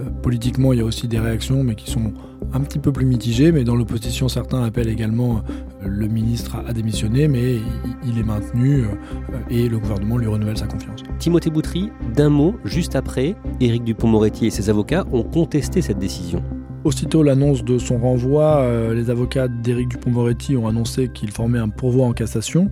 Euh, 0.00 0.04
politiquement, 0.22 0.72
il 0.72 0.78
y 0.78 0.82
a 0.82 0.84
aussi 0.84 1.06
des 1.06 1.18
réactions, 1.18 1.62
mais 1.62 1.74
qui 1.74 1.90
sont 1.90 2.12
un 2.54 2.60
petit 2.60 2.78
peu 2.78 2.92
plus 2.92 3.04
mitigées. 3.04 3.52
Mais 3.52 3.62
dans 3.62 3.76
l'opposition, 3.76 4.28
certains 4.28 4.62
appellent 4.62 4.88
également 4.88 5.42
le 5.84 6.08
ministre 6.08 6.56
à 6.66 6.72
démissionner, 6.72 7.28
mais 7.28 7.56
il 8.06 8.18
est 8.18 8.22
maintenu 8.22 8.84
et 9.50 9.68
le 9.68 9.78
gouvernement 9.78 10.16
lui 10.16 10.28
renouvelle 10.28 10.56
sa 10.56 10.66
confiance. 10.66 11.02
Timothée 11.18 11.50
Boutry, 11.50 11.90
d'un 12.14 12.30
mot, 12.30 12.54
juste 12.64 12.96
après, 12.96 13.34
Éric 13.60 13.84
Dupont-Moretti 13.84 14.46
et 14.46 14.50
ses 14.50 14.70
avocats 14.70 15.04
ont 15.12 15.24
contesté 15.24 15.82
cette 15.82 15.98
décision. 15.98 16.42
Aussitôt 16.84 17.22
l'annonce 17.22 17.64
de 17.64 17.78
son 17.78 17.96
renvoi, 17.96 18.58
euh, 18.58 18.92
les 18.92 19.08
avocats 19.08 19.48
d'Éric 19.48 19.88
Dupont-Moretti 19.88 20.54
ont 20.58 20.68
annoncé 20.68 21.08
qu'ils 21.08 21.30
formaient 21.30 21.58
un 21.58 21.70
pourvoi 21.70 22.06
en 22.06 22.12
cassation. 22.12 22.70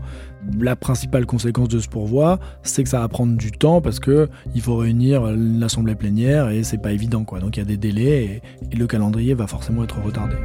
La 0.61 0.77
principale 0.77 1.25
conséquence 1.25 1.69
de 1.69 1.79
ce 1.79 1.89
pourvoi, 1.89 2.39
c'est 2.63 2.83
que 2.83 2.91
ça 2.91 3.01
va 3.01 3.09
prendre 3.09 3.39
du 3.39 3.53
temps 3.53 3.81
parce 3.81 4.01
que 4.01 4.29
il 4.55 4.61
faut 4.61 4.77
réunir 4.77 5.23
l'assemblée 5.35 5.95
plénière 5.95 6.51
et 6.51 6.63
c'est 6.63 6.77
pas 6.77 6.93
évident 6.93 7.25
quoi. 7.25 7.41
Donc 7.41 7.57
il 7.57 7.61
y 7.61 7.63
a 7.63 7.67
des 7.67 7.79
délais 7.79 8.43
et 8.71 8.77
le 8.77 8.87
calendrier 8.87 9.33
va 9.33 9.47
forcément 9.47 9.83
être 9.83 9.99
retardé. 10.03 10.37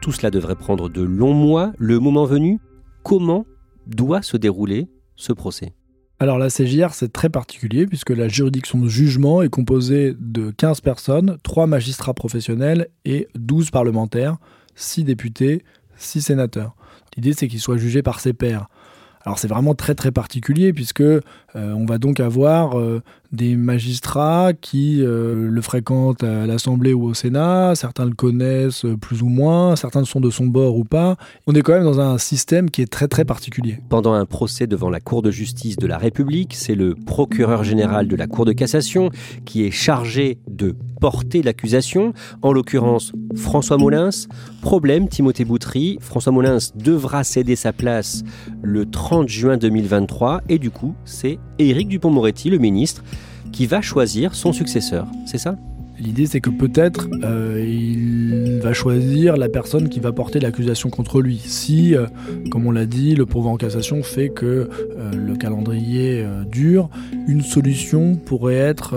Tout 0.00 0.12
cela 0.12 0.30
devrait 0.30 0.54
prendre 0.54 0.88
de 0.88 1.02
longs 1.02 1.34
mois. 1.34 1.72
Le 1.78 1.98
moment 1.98 2.26
venu, 2.26 2.60
comment 3.02 3.44
doit 3.88 4.22
se 4.22 4.36
dérouler 4.36 4.88
ce 5.16 5.32
procès? 5.32 5.74
Alors 6.20 6.38
la 6.38 6.48
CJR, 6.50 6.92
c'est 6.92 7.10
très 7.10 7.30
particulier 7.30 7.86
puisque 7.86 8.10
la 8.10 8.28
juridiction 8.28 8.78
de 8.78 8.88
jugement 8.88 9.40
est 9.40 9.48
composée 9.48 10.14
de 10.20 10.50
15 10.50 10.82
personnes, 10.82 11.38
3 11.42 11.66
magistrats 11.66 12.12
professionnels 12.12 12.88
et 13.06 13.28
12 13.36 13.70
parlementaires, 13.70 14.36
6 14.74 15.04
députés, 15.04 15.64
6 15.96 16.20
sénateurs. 16.20 16.76
L'idée, 17.16 17.32
c'est 17.32 17.48
qu'ils 17.48 17.60
soient 17.60 17.78
jugés 17.78 18.02
par 18.02 18.20
ses 18.20 18.34
pairs. 18.34 18.68
Alors 19.24 19.38
c'est 19.38 19.48
vraiment 19.48 19.74
très 19.74 19.94
très 19.94 20.10
particulier 20.10 20.72
puisque 20.72 21.02
euh, 21.02 21.20
on 21.54 21.84
va 21.84 21.98
donc 21.98 22.20
avoir 22.20 22.78
euh, 22.78 23.02
des 23.32 23.54
magistrats 23.54 24.52
qui 24.58 25.02
euh, 25.02 25.48
le 25.50 25.60
fréquentent 25.60 26.24
à 26.24 26.46
l'Assemblée 26.46 26.94
ou 26.94 27.04
au 27.04 27.14
Sénat, 27.14 27.74
certains 27.74 28.06
le 28.06 28.14
connaissent 28.14 28.86
plus 29.00 29.22
ou 29.22 29.28
moins, 29.28 29.76
certains 29.76 30.04
sont 30.04 30.20
de 30.20 30.30
son 30.30 30.46
bord 30.46 30.76
ou 30.76 30.84
pas. 30.84 31.16
On 31.46 31.54
est 31.54 31.60
quand 31.60 31.74
même 31.74 31.84
dans 31.84 32.00
un 32.00 32.16
système 32.16 32.70
qui 32.70 32.80
est 32.80 32.90
très 32.90 33.08
très 33.08 33.26
particulier. 33.26 33.80
Pendant 33.90 34.14
un 34.14 34.24
procès 34.24 34.66
devant 34.66 34.88
la 34.88 35.00
Cour 35.00 35.20
de 35.20 35.30
justice 35.30 35.76
de 35.76 35.86
la 35.86 35.98
République, 35.98 36.54
c'est 36.54 36.74
le 36.74 36.94
procureur 36.94 37.62
général 37.62 38.08
de 38.08 38.16
la 38.16 38.26
Cour 38.26 38.46
de 38.46 38.52
cassation 38.52 39.10
qui 39.44 39.66
est 39.66 39.70
chargé 39.70 40.38
de 40.48 40.74
porter 41.00 41.42
l'accusation, 41.42 42.12
en 42.42 42.52
l'occurrence 42.52 43.12
François 43.34 43.78
Molins. 43.78 44.10
Problème, 44.60 45.08
Timothée 45.08 45.44
Boutry, 45.44 45.98
François 46.00 46.32
Molins 46.32 46.58
devra 46.74 47.24
céder 47.24 47.56
sa 47.56 47.72
place 47.72 48.22
le 48.62 48.86
30 48.86 49.09
juin 49.26 49.56
2023 49.56 50.42
et 50.48 50.58
du 50.58 50.70
coup, 50.70 50.94
c'est 51.04 51.38
Éric 51.58 51.88
Dupont-Moretti, 51.88 52.50
le 52.50 52.58
ministre, 52.58 53.02
qui 53.52 53.66
va 53.66 53.80
choisir 53.80 54.34
son 54.34 54.52
successeur. 54.52 55.06
C'est 55.26 55.38
ça? 55.38 55.56
L'idée, 55.98 56.24
c'est 56.24 56.40
que 56.40 56.48
peut-être 56.48 57.08
euh, 57.24 57.62
il 57.62 58.60
va 58.62 58.72
choisir 58.72 59.36
la 59.36 59.50
personne 59.50 59.90
qui 59.90 60.00
va 60.00 60.12
porter 60.12 60.40
l'accusation 60.40 60.88
contre 60.88 61.20
lui. 61.20 61.38
Si, 61.44 61.94
euh, 61.94 62.06
comme 62.50 62.66
on 62.66 62.70
l'a 62.70 62.86
dit, 62.86 63.14
le 63.14 63.26
pourvoi 63.26 63.50
en 63.50 63.56
cassation 63.56 64.02
fait 64.02 64.30
que 64.30 64.46
euh, 64.46 65.10
le 65.12 65.36
calendrier 65.36 66.24
dure, 66.50 66.88
une 67.28 67.42
solution 67.42 68.14
pourrait 68.14 68.54
être 68.54 68.94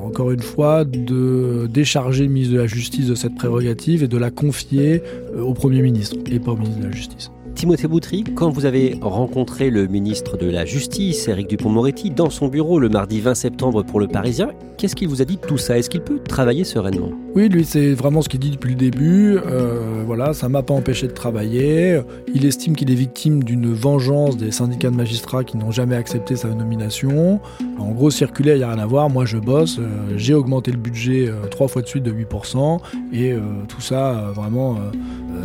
encore 0.00 0.30
une 0.30 0.40
fois, 0.40 0.84
de 0.84 1.66
décharger 1.66 2.24
le 2.24 2.30
ministre 2.30 2.54
de 2.54 2.60
la 2.60 2.66
Justice 2.66 3.06
de 3.08 3.14
cette 3.14 3.34
prérogative 3.34 4.02
et 4.02 4.08
de 4.08 4.16
la 4.16 4.30
confier 4.30 5.02
au 5.36 5.52
Premier 5.52 5.82
ministre 5.82 6.16
et 6.30 6.38
pas 6.38 6.52
au 6.52 6.56
ministre 6.56 6.80
de 6.80 6.86
la 6.86 6.92
Justice. 6.92 7.30
Timothée 7.58 7.88
Boutry, 7.88 8.22
quand 8.22 8.50
vous 8.50 8.66
avez 8.66 8.96
rencontré 9.02 9.68
le 9.68 9.88
ministre 9.88 10.36
de 10.36 10.48
la 10.48 10.64
Justice, 10.64 11.26
Éric 11.26 11.48
Dupont-Moretti, 11.48 12.10
dans 12.10 12.30
son 12.30 12.46
bureau 12.46 12.78
le 12.78 12.88
mardi 12.88 13.20
20 13.20 13.34
septembre 13.34 13.82
pour 13.82 13.98
le 13.98 14.06
Parisien, 14.06 14.50
qu'est-ce 14.76 14.94
qu'il 14.94 15.08
vous 15.08 15.22
a 15.22 15.24
dit 15.24 15.38
de 15.38 15.40
tout 15.40 15.58
ça? 15.58 15.76
Est-ce 15.76 15.90
qu'il 15.90 16.02
peut 16.02 16.20
travailler 16.20 16.62
sereinement? 16.62 17.08
Oui, 17.34 17.48
lui, 17.48 17.64
c'est 17.64 17.94
vraiment 17.94 18.22
ce 18.22 18.28
qu'il 18.28 18.38
dit 18.38 18.50
depuis 18.50 18.70
le 18.70 18.76
début. 18.76 19.38
Euh, 19.38 20.04
voilà, 20.06 20.34
ça 20.34 20.48
m'a 20.48 20.62
pas 20.62 20.72
empêché 20.72 21.08
de 21.08 21.12
travailler. 21.12 22.00
Il 22.32 22.46
estime 22.46 22.76
qu'il 22.76 22.92
est 22.92 22.94
victime 22.94 23.42
d'une 23.42 23.72
vengeance 23.72 24.36
des 24.36 24.52
syndicats 24.52 24.90
de 24.90 24.96
magistrats 24.96 25.42
qui 25.42 25.56
n'ont 25.56 25.72
jamais 25.72 25.96
accepté 25.96 26.36
sa 26.36 26.48
nomination. 26.50 27.40
En 27.80 27.90
gros, 27.90 28.10
circulaire, 28.10 28.54
il 28.54 28.58
n'y 28.58 28.64
a 28.64 28.72
rien 28.72 28.82
à 28.82 28.86
voir. 28.86 29.10
Moi, 29.10 29.24
je 29.24 29.36
bosse. 29.36 29.80
Euh, 29.80 29.88
j'ai 30.16 30.34
augmenté 30.34 30.70
le 30.70 30.78
budget 30.78 31.28
euh, 31.28 31.48
trois 31.50 31.66
fois 31.66 31.82
de 31.82 31.88
suite 31.88 32.04
de 32.04 32.12
8%. 32.12 32.78
Et 33.12 33.34
tout 33.68 33.80
ça, 33.80 34.30
vraiment, 34.34 34.78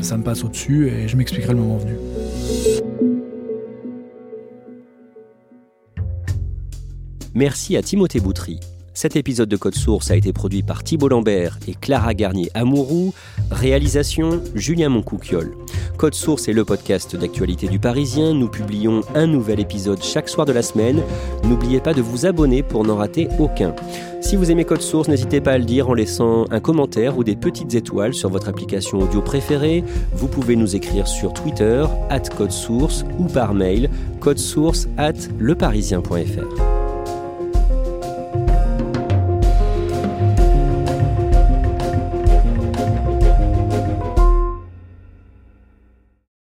ça 0.02 0.18
me 0.18 0.24
passe 0.24 0.44
au-dessus 0.44 0.90
et 0.90 1.08
je 1.08 1.16
m'expliquerai 1.16 1.54
le 1.54 1.60
moment 1.60 1.78
venu. 1.78 1.94
Merci 7.36 7.76
à 7.76 7.82
Timothée 7.82 8.20
Boutry. 8.20 8.60
Cet 8.96 9.16
épisode 9.16 9.50
de 9.50 9.58
Code 9.58 9.74
Source 9.74 10.12
a 10.12 10.16
été 10.16 10.34
produit 10.34 10.62
par 10.62 10.84
Thibault 10.84 11.08
Lambert 11.08 11.58
et 11.68 11.74
Clara 11.74 12.14
Garnier-Amouroux. 12.14 13.14
Réalisation 13.50 14.40
Julien 14.54 14.90
Moncouquiol. 14.90 15.56
Code 15.98 16.14
Source 16.14 16.48
est 16.48 16.54
le 16.54 16.64
podcast 16.64 17.16
d'actualité 17.16 17.68
du 17.68 17.80
Parisien. 17.80 18.34
Nous 18.34 18.50
publions 18.50 19.02
un 19.16 19.26
nouvel 19.26 19.60
épisode 19.60 20.02
chaque 20.04 20.30
soir 20.30 20.46
de 20.46 20.52
la 20.52 20.62
semaine. 20.62 21.02
N'oubliez 21.44 21.80
pas 21.80 21.94
de 21.94 22.02
vous 22.02 22.28
abonner 22.28 22.62
pour 22.62 22.84
n'en 22.84 22.98
rater 22.98 23.30
aucun. 23.40 23.76
Si 24.22 24.36
vous 24.36 24.52
aimez 24.52 24.64
Code 24.64 24.82
Source, 24.82 25.08
n'hésitez 25.08 25.42
pas 25.42 25.54
à 25.54 25.58
le 25.58 25.66
dire 25.66 25.90
en 25.90 25.96
laissant 25.96 26.46
un 26.52 26.60
commentaire 26.60 27.18
ou 27.18 27.24
des 27.24 27.36
petites 27.36 27.74
étoiles 27.74 28.14
sur 28.14 28.30
votre 28.30 28.48
application 28.48 29.00
audio 29.00 29.22
préférée. 29.22 29.84
Vous 30.14 30.28
pouvez 30.28 30.56
nous 30.56 30.76
écrire 30.76 31.08
sur 31.08 31.34
Twitter, 31.34 31.84
at 32.10 32.22
Code 32.38 32.52
Source 32.52 33.06
ou 33.18 33.26
par 33.26 33.56
mail, 33.56 33.90
codesource 34.20 34.88
at 34.98 35.14
leparisien.fr. 35.40 36.83